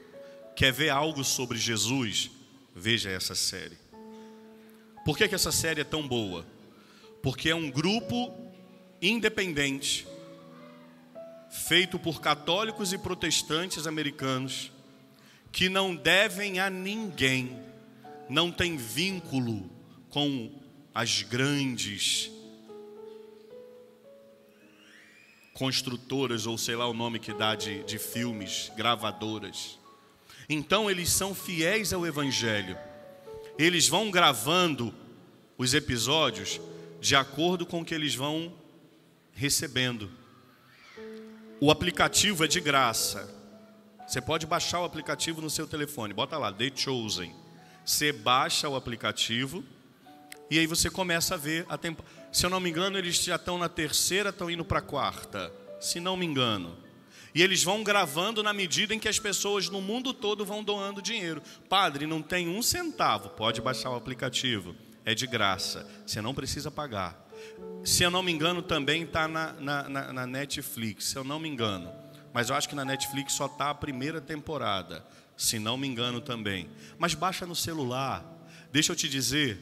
Quer 0.57 0.73
ver 0.73 0.91
algo 0.91 1.25
sobre 1.25 1.59
Jesus? 1.59 2.31
Veja 2.75 3.11
essa 3.11 3.35
série. 3.35 3.79
Por 5.05 5.19
que, 5.19 5.29
que 5.29 5.35
essa 5.35 5.53
série 5.53 5.81
é 5.81 5.85
tão 5.85 6.07
boa? 6.07 6.47
Porque 7.23 7.51
é 7.51 7.55
um 7.55 7.71
grupo 7.71 8.33
independente, 9.03 10.07
feito 11.51 11.99
por 11.99 12.21
católicos 12.21 12.93
e 12.93 12.99
protestantes 12.99 13.87
americanos, 13.87 14.73
que 15.53 15.69
não 15.69 15.95
devem 15.95 16.59
a 16.59 16.71
ninguém, 16.71 17.59
não 18.29 18.51
tem 18.51 18.77
vínculo 18.77 19.71
com 20.09 20.51
as 20.95 21.23
grandes 21.23 22.31
construtoras, 25.53 26.47
ou 26.47 26.59
sei 26.59 26.77
lá 26.77 26.89
o 26.89 26.95
nome 26.95 27.19
que 27.19 27.33
dá 27.33 27.55
de, 27.55 27.85
de 27.85 27.99
filmes, 27.99 28.73
gravadoras. 28.77 29.79
Então 30.49 30.91
eles 30.91 31.11
são 31.11 31.35
fiéis 31.35 31.93
ao 31.93 32.07
Evangelho. 32.07 32.77
Eles 33.59 33.89
vão 33.89 34.11
gravando 34.11 34.95
os 35.57 35.75
episódios 35.75 36.61
de 37.01 37.15
acordo 37.15 37.65
com 37.65 37.81
o 37.81 37.85
que 37.85 37.95
eles 37.95 38.15
vão 38.15 38.53
recebendo. 39.33 40.11
O 41.61 41.71
aplicativo 41.71 42.45
é 42.45 42.49
de 42.49 42.61
graça. 42.61 43.33
Você 44.07 44.21
pode 44.21 44.47
baixar 44.47 44.81
o 44.81 44.85
aplicativo 44.85 45.41
no 45.41 45.49
seu 45.49 45.67
telefone. 45.67 46.13
Bota 46.13 46.37
lá, 46.37 46.53
The 46.53 46.71
Chosen. 46.75 47.35
Você 47.85 48.13
baixa 48.13 48.69
o 48.69 48.77
aplicativo 48.77 49.65
e 50.51 50.59
aí 50.59 50.67
você 50.67 50.91
começa 50.91 51.35
a 51.35 51.39
ver 51.39 51.65
a 51.69 51.79
tempo. 51.79 52.05
Se 52.33 52.45
eu 52.45 52.51
não 52.51 52.61
me 52.61 52.69
engano, 52.69 52.99
eles 52.99 53.17
já 53.17 53.37
estão 53.37 53.57
na 53.57 53.69
terceira, 53.69 54.31
estão 54.31 54.51
indo 54.51 54.65
para 54.65 54.79
a 54.79 54.83
quarta. 54.83 55.53
Se 55.81 56.01
não 56.01 56.17
me 56.17 56.27
engano. 56.27 56.77
E 57.35 57.43
eles 57.43 57.65
vão 57.65 57.83
gravando 57.83 58.43
na 58.43 58.53
medida 58.53 58.95
em 58.95 58.99
que 58.99 59.09
as 59.09 59.19
pessoas 59.19 59.69
no 59.69 59.83
mundo 59.83 60.15
todo 60.15 60.45
vão 60.45 60.63
doando 60.63 61.03
dinheiro. 61.03 61.43
Padre, 61.69 62.07
não 62.07 62.23
tem 62.23 62.49
um 62.49 62.63
centavo, 62.63 63.31
pode 63.31 63.61
baixar 63.61 63.91
o 63.91 63.97
aplicativo, 63.97 64.77
é 65.05 65.15
de 65.15 65.27
graça, 65.27 65.89
você 66.07 66.23
não 66.23 66.33
precisa 66.33 66.71
pagar. 66.71 67.29
Se 67.85 68.05
eu 68.05 68.11
não 68.11 68.23
me 68.23 68.31
engano, 68.31 68.63
também 68.63 69.03
está 69.03 69.27
na, 69.27 69.53
na, 69.55 69.89
na, 69.89 70.13
na 70.13 70.27
Netflix, 70.27 71.07
se 71.07 71.17
eu 71.17 71.25
não 71.25 71.41
me 71.41 71.49
engano. 71.49 71.93
Mas 72.33 72.49
eu 72.51 72.57
acho 72.57 72.69
que 72.69 72.75
na 72.75 72.85
Netflix 72.85 73.33
só 73.33 73.47
está 73.47 73.71
a 73.71 73.75
primeira 73.75 74.21
temporada, 74.21 75.05
se 75.37 75.59
não 75.59 75.77
me 75.77 75.89
engano 75.89 76.21
também. 76.21 76.71
Mas 76.99 77.15
baixa 77.15 77.45
no 77.45 77.55
celular. 77.55 78.25
Deixa 78.73 78.93
eu 78.93 78.97
te 78.97 79.09
dizer, 79.09 79.59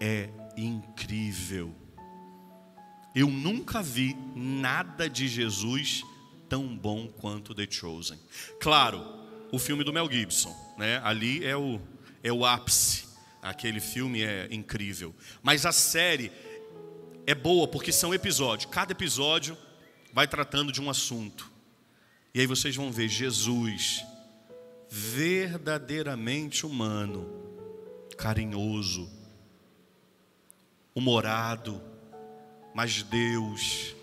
é 0.00 0.28
incrível. 0.56 1.74
Eu 3.14 3.28
nunca 3.28 3.82
vi 3.82 4.16
nada 4.36 5.08
de 5.08 5.26
Jesus 5.26 6.04
tão 6.50 6.76
bom 6.76 7.06
quanto 7.06 7.54
The 7.54 7.66
Chosen. 7.70 8.18
Claro, 8.60 9.06
o 9.52 9.58
filme 9.58 9.84
do 9.84 9.92
Mel 9.92 10.10
Gibson, 10.10 10.54
né? 10.76 11.00
Ali 11.04 11.44
é 11.44 11.56
o 11.56 11.80
é 12.22 12.32
o 12.32 12.44
ápice. 12.44 13.08
Aquele 13.40 13.80
filme 13.80 14.22
é 14.22 14.48
incrível. 14.50 15.14
Mas 15.42 15.64
a 15.64 15.72
série 15.72 16.30
é 17.26 17.34
boa 17.34 17.66
porque 17.66 17.92
são 17.92 18.12
episódios. 18.12 18.70
Cada 18.70 18.92
episódio 18.92 19.56
vai 20.12 20.28
tratando 20.28 20.70
de 20.70 20.82
um 20.82 20.90
assunto. 20.90 21.50
E 22.34 22.40
aí 22.40 22.46
vocês 22.46 22.76
vão 22.76 22.92
ver 22.92 23.08
Jesus 23.08 24.04
verdadeiramente 24.90 26.66
humano, 26.66 27.30
carinhoso, 28.18 29.08
humorado, 30.94 31.80
mas 32.74 33.02
Deus, 33.02 33.94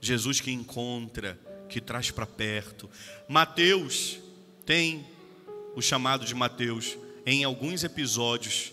Jesus 0.00 0.40
que 0.40 0.50
encontra 0.50 1.38
que 1.68 1.80
traz 1.80 2.10
para 2.10 2.26
perto. 2.26 2.88
Mateus 3.28 4.18
tem 4.64 5.06
o 5.74 5.82
chamado 5.82 6.24
de 6.24 6.34
Mateus, 6.34 6.96
em 7.24 7.44
alguns 7.44 7.84
episódios, 7.84 8.72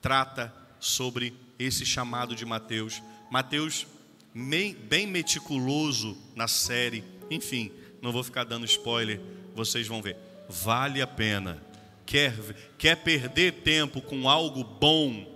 trata 0.00 0.54
sobre 0.78 1.34
esse 1.58 1.84
chamado 1.84 2.34
de 2.34 2.44
Mateus. 2.44 3.02
Mateus, 3.30 3.86
bem 4.34 5.06
meticuloso 5.06 6.16
na 6.34 6.46
série, 6.48 7.04
enfim, 7.30 7.72
Não 8.00 8.12
vou 8.12 8.22
ficar 8.22 8.44
dando 8.44 8.64
spoiler, 8.66 9.20
vocês 9.54 9.88
vão 9.88 10.00
ver. 10.00 10.16
Vale 10.48 11.02
a 11.02 11.06
pena. 11.06 11.60
Quer, 12.04 12.32
quer 12.78 12.94
perder 12.94 13.62
tempo 13.62 14.00
com 14.00 14.28
algo 14.28 14.62
bom? 14.62 15.26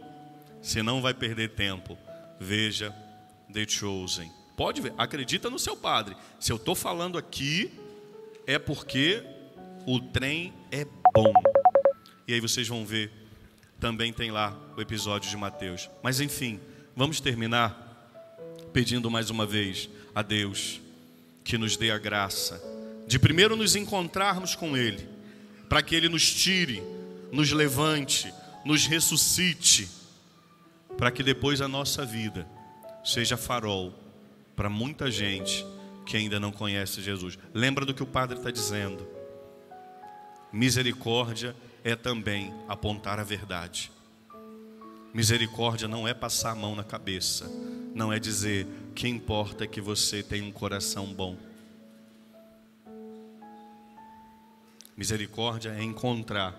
Você 0.62 0.82
não 0.82 1.02
vai 1.02 1.12
perder 1.12 1.50
tempo. 1.50 1.98
Veja 2.38 2.94
The 3.52 3.66
Chosen. 3.66 4.39
Pode 4.60 4.82
ver, 4.82 4.92
acredita 4.98 5.48
no 5.48 5.58
seu 5.58 5.74
padre. 5.74 6.14
Se 6.38 6.52
eu 6.52 6.56
estou 6.56 6.74
falando 6.74 7.16
aqui, 7.16 7.72
é 8.46 8.58
porque 8.58 9.24
o 9.86 9.98
trem 9.98 10.52
é 10.70 10.84
bom. 11.14 11.32
E 12.28 12.34
aí 12.34 12.40
vocês 12.40 12.68
vão 12.68 12.84
ver, 12.84 13.10
também 13.80 14.12
tem 14.12 14.30
lá 14.30 14.54
o 14.76 14.80
episódio 14.82 15.30
de 15.30 15.36
Mateus. 15.38 15.88
Mas 16.02 16.20
enfim, 16.20 16.60
vamos 16.94 17.22
terminar 17.22 17.74
pedindo 18.70 19.10
mais 19.10 19.30
uma 19.30 19.46
vez 19.46 19.88
a 20.14 20.20
Deus 20.20 20.78
que 21.42 21.56
nos 21.56 21.78
dê 21.78 21.90
a 21.90 21.96
graça 21.96 22.62
de 23.06 23.18
primeiro 23.18 23.56
nos 23.56 23.74
encontrarmos 23.74 24.54
com 24.54 24.76
Ele, 24.76 25.08
para 25.70 25.80
que 25.80 25.94
Ele 25.94 26.10
nos 26.10 26.34
tire, 26.34 26.82
nos 27.32 27.50
levante, 27.50 28.30
nos 28.62 28.84
ressuscite, 28.84 29.88
para 30.98 31.10
que 31.10 31.22
depois 31.22 31.62
a 31.62 31.66
nossa 31.66 32.04
vida 32.04 32.46
seja 33.02 33.38
farol 33.38 34.09
para 34.60 34.68
muita 34.68 35.10
gente 35.10 35.66
que 36.04 36.18
ainda 36.18 36.38
não 36.38 36.52
conhece 36.52 37.00
Jesus. 37.00 37.38
Lembra 37.54 37.86
do 37.86 37.94
que 37.94 38.02
o 38.02 38.06
Padre 38.06 38.36
está 38.36 38.50
dizendo? 38.50 39.08
Misericórdia 40.52 41.56
é 41.82 41.96
também 41.96 42.52
apontar 42.68 43.18
a 43.18 43.24
verdade. 43.24 43.90
Misericórdia 45.14 45.88
não 45.88 46.06
é 46.06 46.12
passar 46.12 46.50
a 46.50 46.54
mão 46.54 46.76
na 46.76 46.84
cabeça, 46.84 47.50
não 47.94 48.12
é 48.12 48.18
dizer 48.18 48.66
que 48.94 49.08
importa 49.08 49.64
é 49.64 49.66
que 49.66 49.80
você 49.80 50.22
tenha 50.22 50.44
um 50.44 50.52
coração 50.52 51.06
bom. 51.06 51.38
Misericórdia 54.94 55.70
é 55.70 55.82
encontrar, 55.82 56.54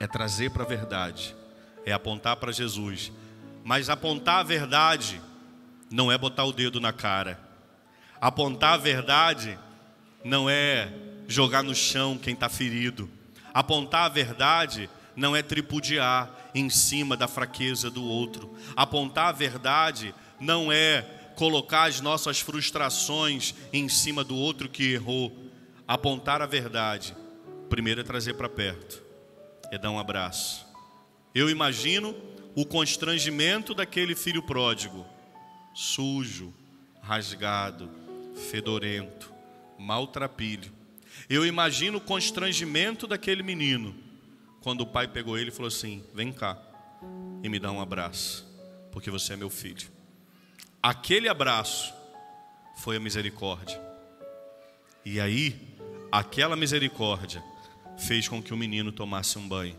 é 0.00 0.06
trazer 0.08 0.50
para 0.50 0.64
a 0.64 0.66
verdade, 0.66 1.36
é 1.86 1.92
apontar 1.92 2.34
para 2.38 2.50
Jesus. 2.50 3.12
Mas 3.62 3.88
apontar 3.88 4.40
a 4.40 4.42
verdade 4.42 5.22
não 5.90 6.10
é 6.10 6.16
botar 6.16 6.44
o 6.44 6.52
dedo 6.52 6.80
na 6.80 6.92
cara. 6.92 7.38
Apontar 8.20 8.74
a 8.74 8.76
verdade 8.76 9.58
não 10.24 10.48
é 10.48 10.92
jogar 11.26 11.62
no 11.62 11.74
chão 11.74 12.18
quem 12.18 12.34
está 12.34 12.48
ferido. 12.48 13.10
Apontar 13.52 14.04
a 14.04 14.08
verdade 14.08 14.88
não 15.16 15.34
é 15.34 15.42
tripudiar 15.42 16.30
em 16.54 16.70
cima 16.70 17.16
da 17.16 17.26
fraqueza 17.26 17.90
do 17.90 18.04
outro. 18.04 18.54
Apontar 18.76 19.28
a 19.28 19.32
verdade 19.32 20.14
não 20.38 20.70
é 20.70 21.02
colocar 21.36 21.84
as 21.84 22.00
nossas 22.00 22.40
frustrações 22.40 23.54
em 23.72 23.88
cima 23.88 24.22
do 24.22 24.36
outro 24.36 24.68
que 24.68 24.92
errou. 24.92 25.36
Apontar 25.88 26.40
a 26.40 26.46
verdade 26.46 27.16
primeiro 27.70 28.00
é 28.00 28.04
trazer 28.04 28.34
para 28.34 28.48
perto, 28.48 29.00
é 29.70 29.78
dar 29.78 29.92
um 29.92 29.98
abraço. 29.98 30.66
Eu 31.32 31.48
imagino 31.48 32.14
o 32.56 32.66
constrangimento 32.66 33.72
daquele 33.72 34.16
filho 34.16 34.42
pródigo, 34.42 35.06
sujo, 35.80 36.52
rasgado, 37.00 37.90
fedorento, 38.50 39.32
maltrapilho. 39.78 40.70
Eu 41.26 41.46
imagino 41.46 41.96
o 41.96 42.02
constrangimento 42.02 43.06
daquele 43.06 43.42
menino, 43.42 43.94
quando 44.60 44.82
o 44.82 44.86
pai 44.86 45.08
pegou 45.08 45.38
ele 45.38 45.48
e 45.48 45.52
falou 45.52 45.68
assim: 45.68 46.04
Vem 46.12 46.32
cá 46.32 46.58
e 47.42 47.48
me 47.48 47.58
dá 47.58 47.72
um 47.72 47.80
abraço, 47.80 48.46
porque 48.92 49.10
você 49.10 49.32
é 49.32 49.36
meu 49.36 49.48
filho. 49.48 49.88
Aquele 50.82 51.30
abraço 51.30 51.94
foi 52.76 52.96
a 52.96 53.00
misericórdia. 53.00 53.80
E 55.02 55.18
aí, 55.18 55.58
aquela 56.12 56.56
misericórdia 56.56 57.42
fez 57.96 58.28
com 58.28 58.42
que 58.42 58.52
o 58.52 58.56
menino 58.56 58.92
tomasse 58.92 59.38
um 59.38 59.48
banho, 59.48 59.78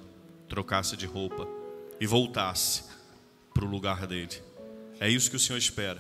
trocasse 0.50 0.98
de 0.98 1.06
roupa 1.06 1.48
e 2.00 2.08
voltasse 2.08 2.86
para 3.54 3.64
o 3.64 3.70
lugar 3.70 4.08
dele. 4.08 4.51
É 5.02 5.10
isso 5.10 5.32
que 5.32 5.36
o 5.36 5.40
Senhor 5.40 5.58
espera. 5.58 6.00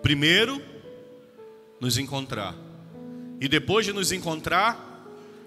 Primeiro, 0.00 0.58
nos 1.78 1.98
encontrar. 1.98 2.54
E 3.38 3.46
depois 3.46 3.84
de 3.84 3.92
nos 3.92 4.10
encontrar, 4.10 5.04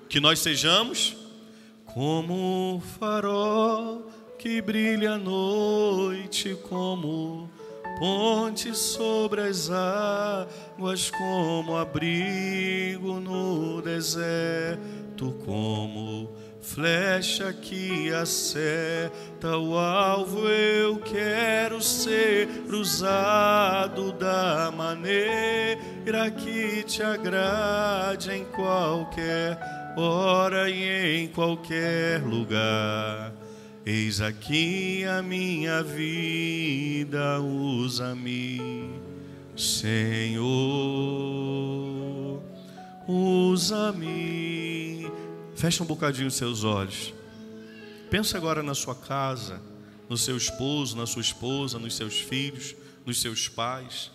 que 0.07 0.19
nós 0.19 0.37
sejamos 0.37 1.17
como 1.83 2.79
farol 2.99 4.07
que 4.37 4.61
brilha 4.61 5.13
à 5.13 5.17
noite, 5.17 6.55
como 6.69 7.49
ponte 7.99 8.77
sobre 8.77 9.41
as 9.41 9.71
águas, 9.71 11.09
como 11.09 11.75
abrigo 11.75 13.19
no 13.19 13.81
deserto 13.81 15.33
como 15.43 16.31
flecha 16.61 17.53
que 17.53 18.11
acerta 18.11 19.57
o 19.57 19.77
alvo. 19.77 20.47
Eu 20.47 20.97
quero 20.97 21.81
ser 21.81 22.47
usado 22.71 24.11
da 24.13 24.71
maneira 24.75 26.29
que 26.31 26.83
te 26.83 27.01
agrade 27.01 28.31
em 28.31 28.45
qualquer 28.45 29.57
hora 29.97 30.69
e 30.69 31.23
em 31.23 31.27
qualquer 31.27 32.21
lugar. 32.21 33.33
Eis 33.85 34.21
aqui 34.21 35.03
a 35.05 35.21
minha 35.21 35.81
vida, 35.81 37.39
usa-me, 37.39 38.91
Senhor, 39.55 40.43
usa-me 43.07 44.39
Feche 45.59 45.83
um 45.83 45.85
bocadinho 45.85 46.29
os 46.29 46.35
seus 46.35 46.63
olhos. 46.63 47.13
Pensa 48.09 48.37
agora 48.37 48.63
na 48.63 48.73
sua 48.73 48.95
casa, 48.95 49.61
no 50.07 50.15
seu 50.15 50.37
esposo, 50.37 50.95
na 50.95 51.05
sua 51.05 51.21
esposa, 51.21 51.77
nos 51.77 51.97
seus 51.97 52.17
filhos, 52.17 52.73
nos 53.05 53.19
seus 53.19 53.49
pais. 53.49 54.09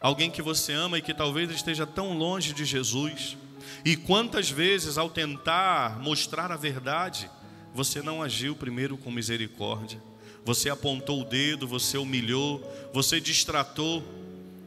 Alguém 0.00 0.32
que 0.32 0.42
você 0.42 0.72
ama 0.72 0.98
e 0.98 1.00
que 1.00 1.14
talvez 1.14 1.48
esteja 1.52 1.86
tão 1.86 2.18
longe 2.18 2.52
de 2.52 2.64
Jesus. 2.64 3.36
E 3.84 3.96
quantas 3.96 4.50
vezes, 4.50 4.98
ao 4.98 5.08
tentar 5.08 6.00
mostrar 6.00 6.50
a 6.50 6.56
verdade, 6.56 7.30
você 7.72 8.02
não 8.02 8.20
agiu 8.20 8.56
primeiro 8.56 8.98
com 8.98 9.12
misericórdia. 9.12 10.02
Você 10.44 10.68
apontou 10.68 11.20
o 11.20 11.24
dedo, 11.24 11.68
você 11.68 11.98
humilhou, 11.98 12.68
você 12.92 13.20
distratou, 13.20 14.02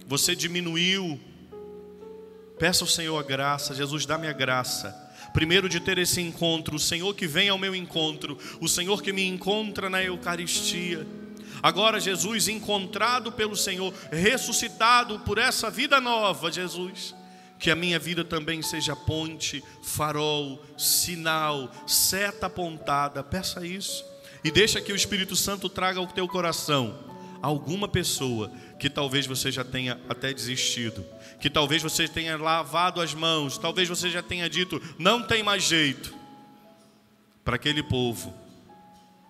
você 0.07 0.33
diminuiu. 0.37 1.19
Peça 2.57 2.85
ao 2.85 2.87
Senhor 2.87 3.19
a 3.19 3.23
graça, 3.23 3.75
Jesus, 3.75 4.05
dá-me 4.05 4.29
a 4.29 4.33
graça 4.33 5.02
Primeiro, 5.33 5.67
de 5.67 5.79
ter 5.79 5.97
esse 5.97 6.21
encontro, 6.21 6.75
o 6.75 6.79
Senhor 6.79 7.15
que 7.15 7.25
vem 7.25 7.49
ao 7.49 7.57
meu 7.57 7.75
encontro, 7.75 8.37
o 8.61 8.67
Senhor 8.67 9.01
que 9.01 9.11
me 9.11 9.27
encontra 9.27 9.89
na 9.89 10.01
Eucaristia. 10.03 11.05
Agora, 11.61 11.99
Jesus, 11.99 12.47
encontrado 12.47 13.31
pelo 13.31 13.55
Senhor, 13.55 13.93
ressuscitado 14.11 15.19
por 15.21 15.37
essa 15.37 15.71
vida 15.71 15.99
nova, 15.99 16.51
Jesus, 16.51 17.15
que 17.57 17.71
a 17.71 17.75
minha 17.75 17.97
vida 17.97 18.23
também 18.23 18.61
seja 18.61 18.95
ponte, 18.95 19.63
farol, 19.81 20.63
sinal, 20.77 21.71
seta 21.87 22.45
apontada. 22.45 23.23
Peça 23.23 23.65
isso 23.65 24.05
e 24.43 24.51
deixa 24.51 24.81
que 24.81 24.91
o 24.91 24.95
Espírito 24.95 25.35
Santo 25.35 25.67
traga 25.67 25.99
ao 25.99 26.07
teu 26.07 26.27
coração 26.27 27.12
alguma 27.43 27.89
pessoa 27.89 28.49
que 28.79 28.89
talvez 28.89 29.27
você 29.27 29.51
já 29.51 29.65
tenha 29.65 29.99
até 30.07 30.33
desistido, 30.33 31.05
que 31.41 31.49
talvez 31.49 31.83
você 31.83 32.07
tenha 32.07 32.37
lavado 32.37 33.01
as 33.01 33.13
mãos, 33.13 33.57
talvez 33.57 33.89
você 33.89 34.09
já 34.09 34.23
tenha 34.23 34.49
dito, 34.49 34.81
não 34.97 35.21
tem 35.21 35.43
mais 35.43 35.63
jeito. 35.63 36.15
Para 37.43 37.57
aquele 37.57 37.83
povo, 37.83 38.33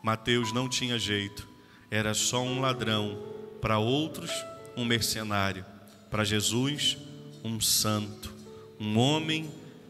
Mateus 0.04 0.54
não 0.54 0.70
tinha 0.70 1.00
jeito, 1.00 1.50
era 1.90 2.14
só 2.14 2.44
um 2.44 2.62
ladrão, 2.62 3.34
para 3.60 3.80
outros, 3.80 4.30
um 4.78 4.86
mercenário, 4.86 5.66
para 6.12 6.24
Jesus, 6.24 6.98
um 7.44 7.60
santo, 7.60 8.32
um 8.80 9.00
homem 9.00 9.50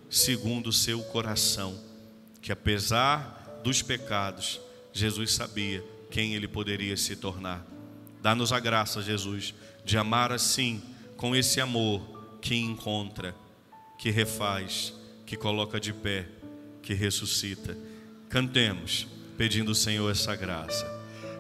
segundo 0.10 0.68
o 0.68 0.74
seu 0.74 1.04
coração, 1.04 1.78
que 2.42 2.54
apesar 2.54 3.60
dos 3.66 3.82
pecados, 3.82 4.62
Jesus 4.94 5.34
sabia 5.34 5.84
quem 6.10 6.36
ele 6.36 6.48
poderia 6.48 6.96
se 6.96 7.18
tornar. 7.18 7.73
Dá-nos 8.24 8.54
a 8.54 8.60
graça, 8.62 9.02
Jesus, 9.02 9.54
de 9.84 9.98
amar 9.98 10.32
assim, 10.32 10.82
com 11.18 11.36
esse 11.36 11.60
amor 11.60 12.02
que 12.42 12.56
encontra, 12.56 13.36
que 14.00 14.10
refaz, 14.10 14.94
que 15.26 15.36
coloca 15.36 15.78
de 15.78 15.92
pé, 15.92 16.26
que 16.82 16.94
ressuscita. 16.94 17.78
Cantemos, 18.30 19.06
pedindo 19.38 19.72
ao 19.72 19.76
Senhor 19.76 20.10
essa 20.10 20.38
graça. 20.38 20.90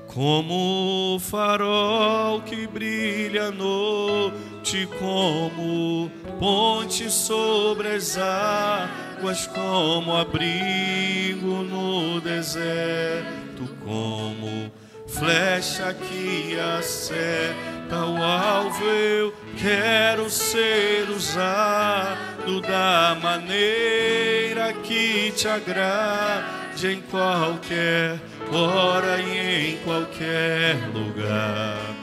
Como 0.07 1.17
farol 1.21 2.41
que 2.41 2.67
brilha 2.67 3.45
à 3.45 3.51
noite, 3.51 4.85
como 4.99 6.11
ponte 6.37 7.09
sobre 7.09 7.87
as 7.95 8.17
águas, 8.17 9.47
como 9.47 10.13
abrigo 10.13 11.63
no 11.63 12.19
deserto, 12.19 13.73
como 13.85 14.82
flecha 15.13 15.93
que 15.93 16.59
acerta 16.59 18.05
o 18.05 18.21
alvo. 18.21 18.83
Eu 18.83 19.33
quero 19.57 20.29
ser 20.29 21.09
usado 21.09 22.61
da 22.61 23.17
maneira 23.21 24.73
que 24.83 25.31
te 25.31 25.47
agrade 25.47 26.87
em 26.87 27.01
qualquer 27.01 28.19
hora 28.51 29.21
e 29.21 29.73
em 29.73 29.77
qualquer 29.77 30.75
lugar. 30.93 32.02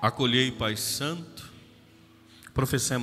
Acolhei, 0.00 0.50
Pai 0.50 0.76
Santo, 0.78 1.50
professemos 2.54 2.98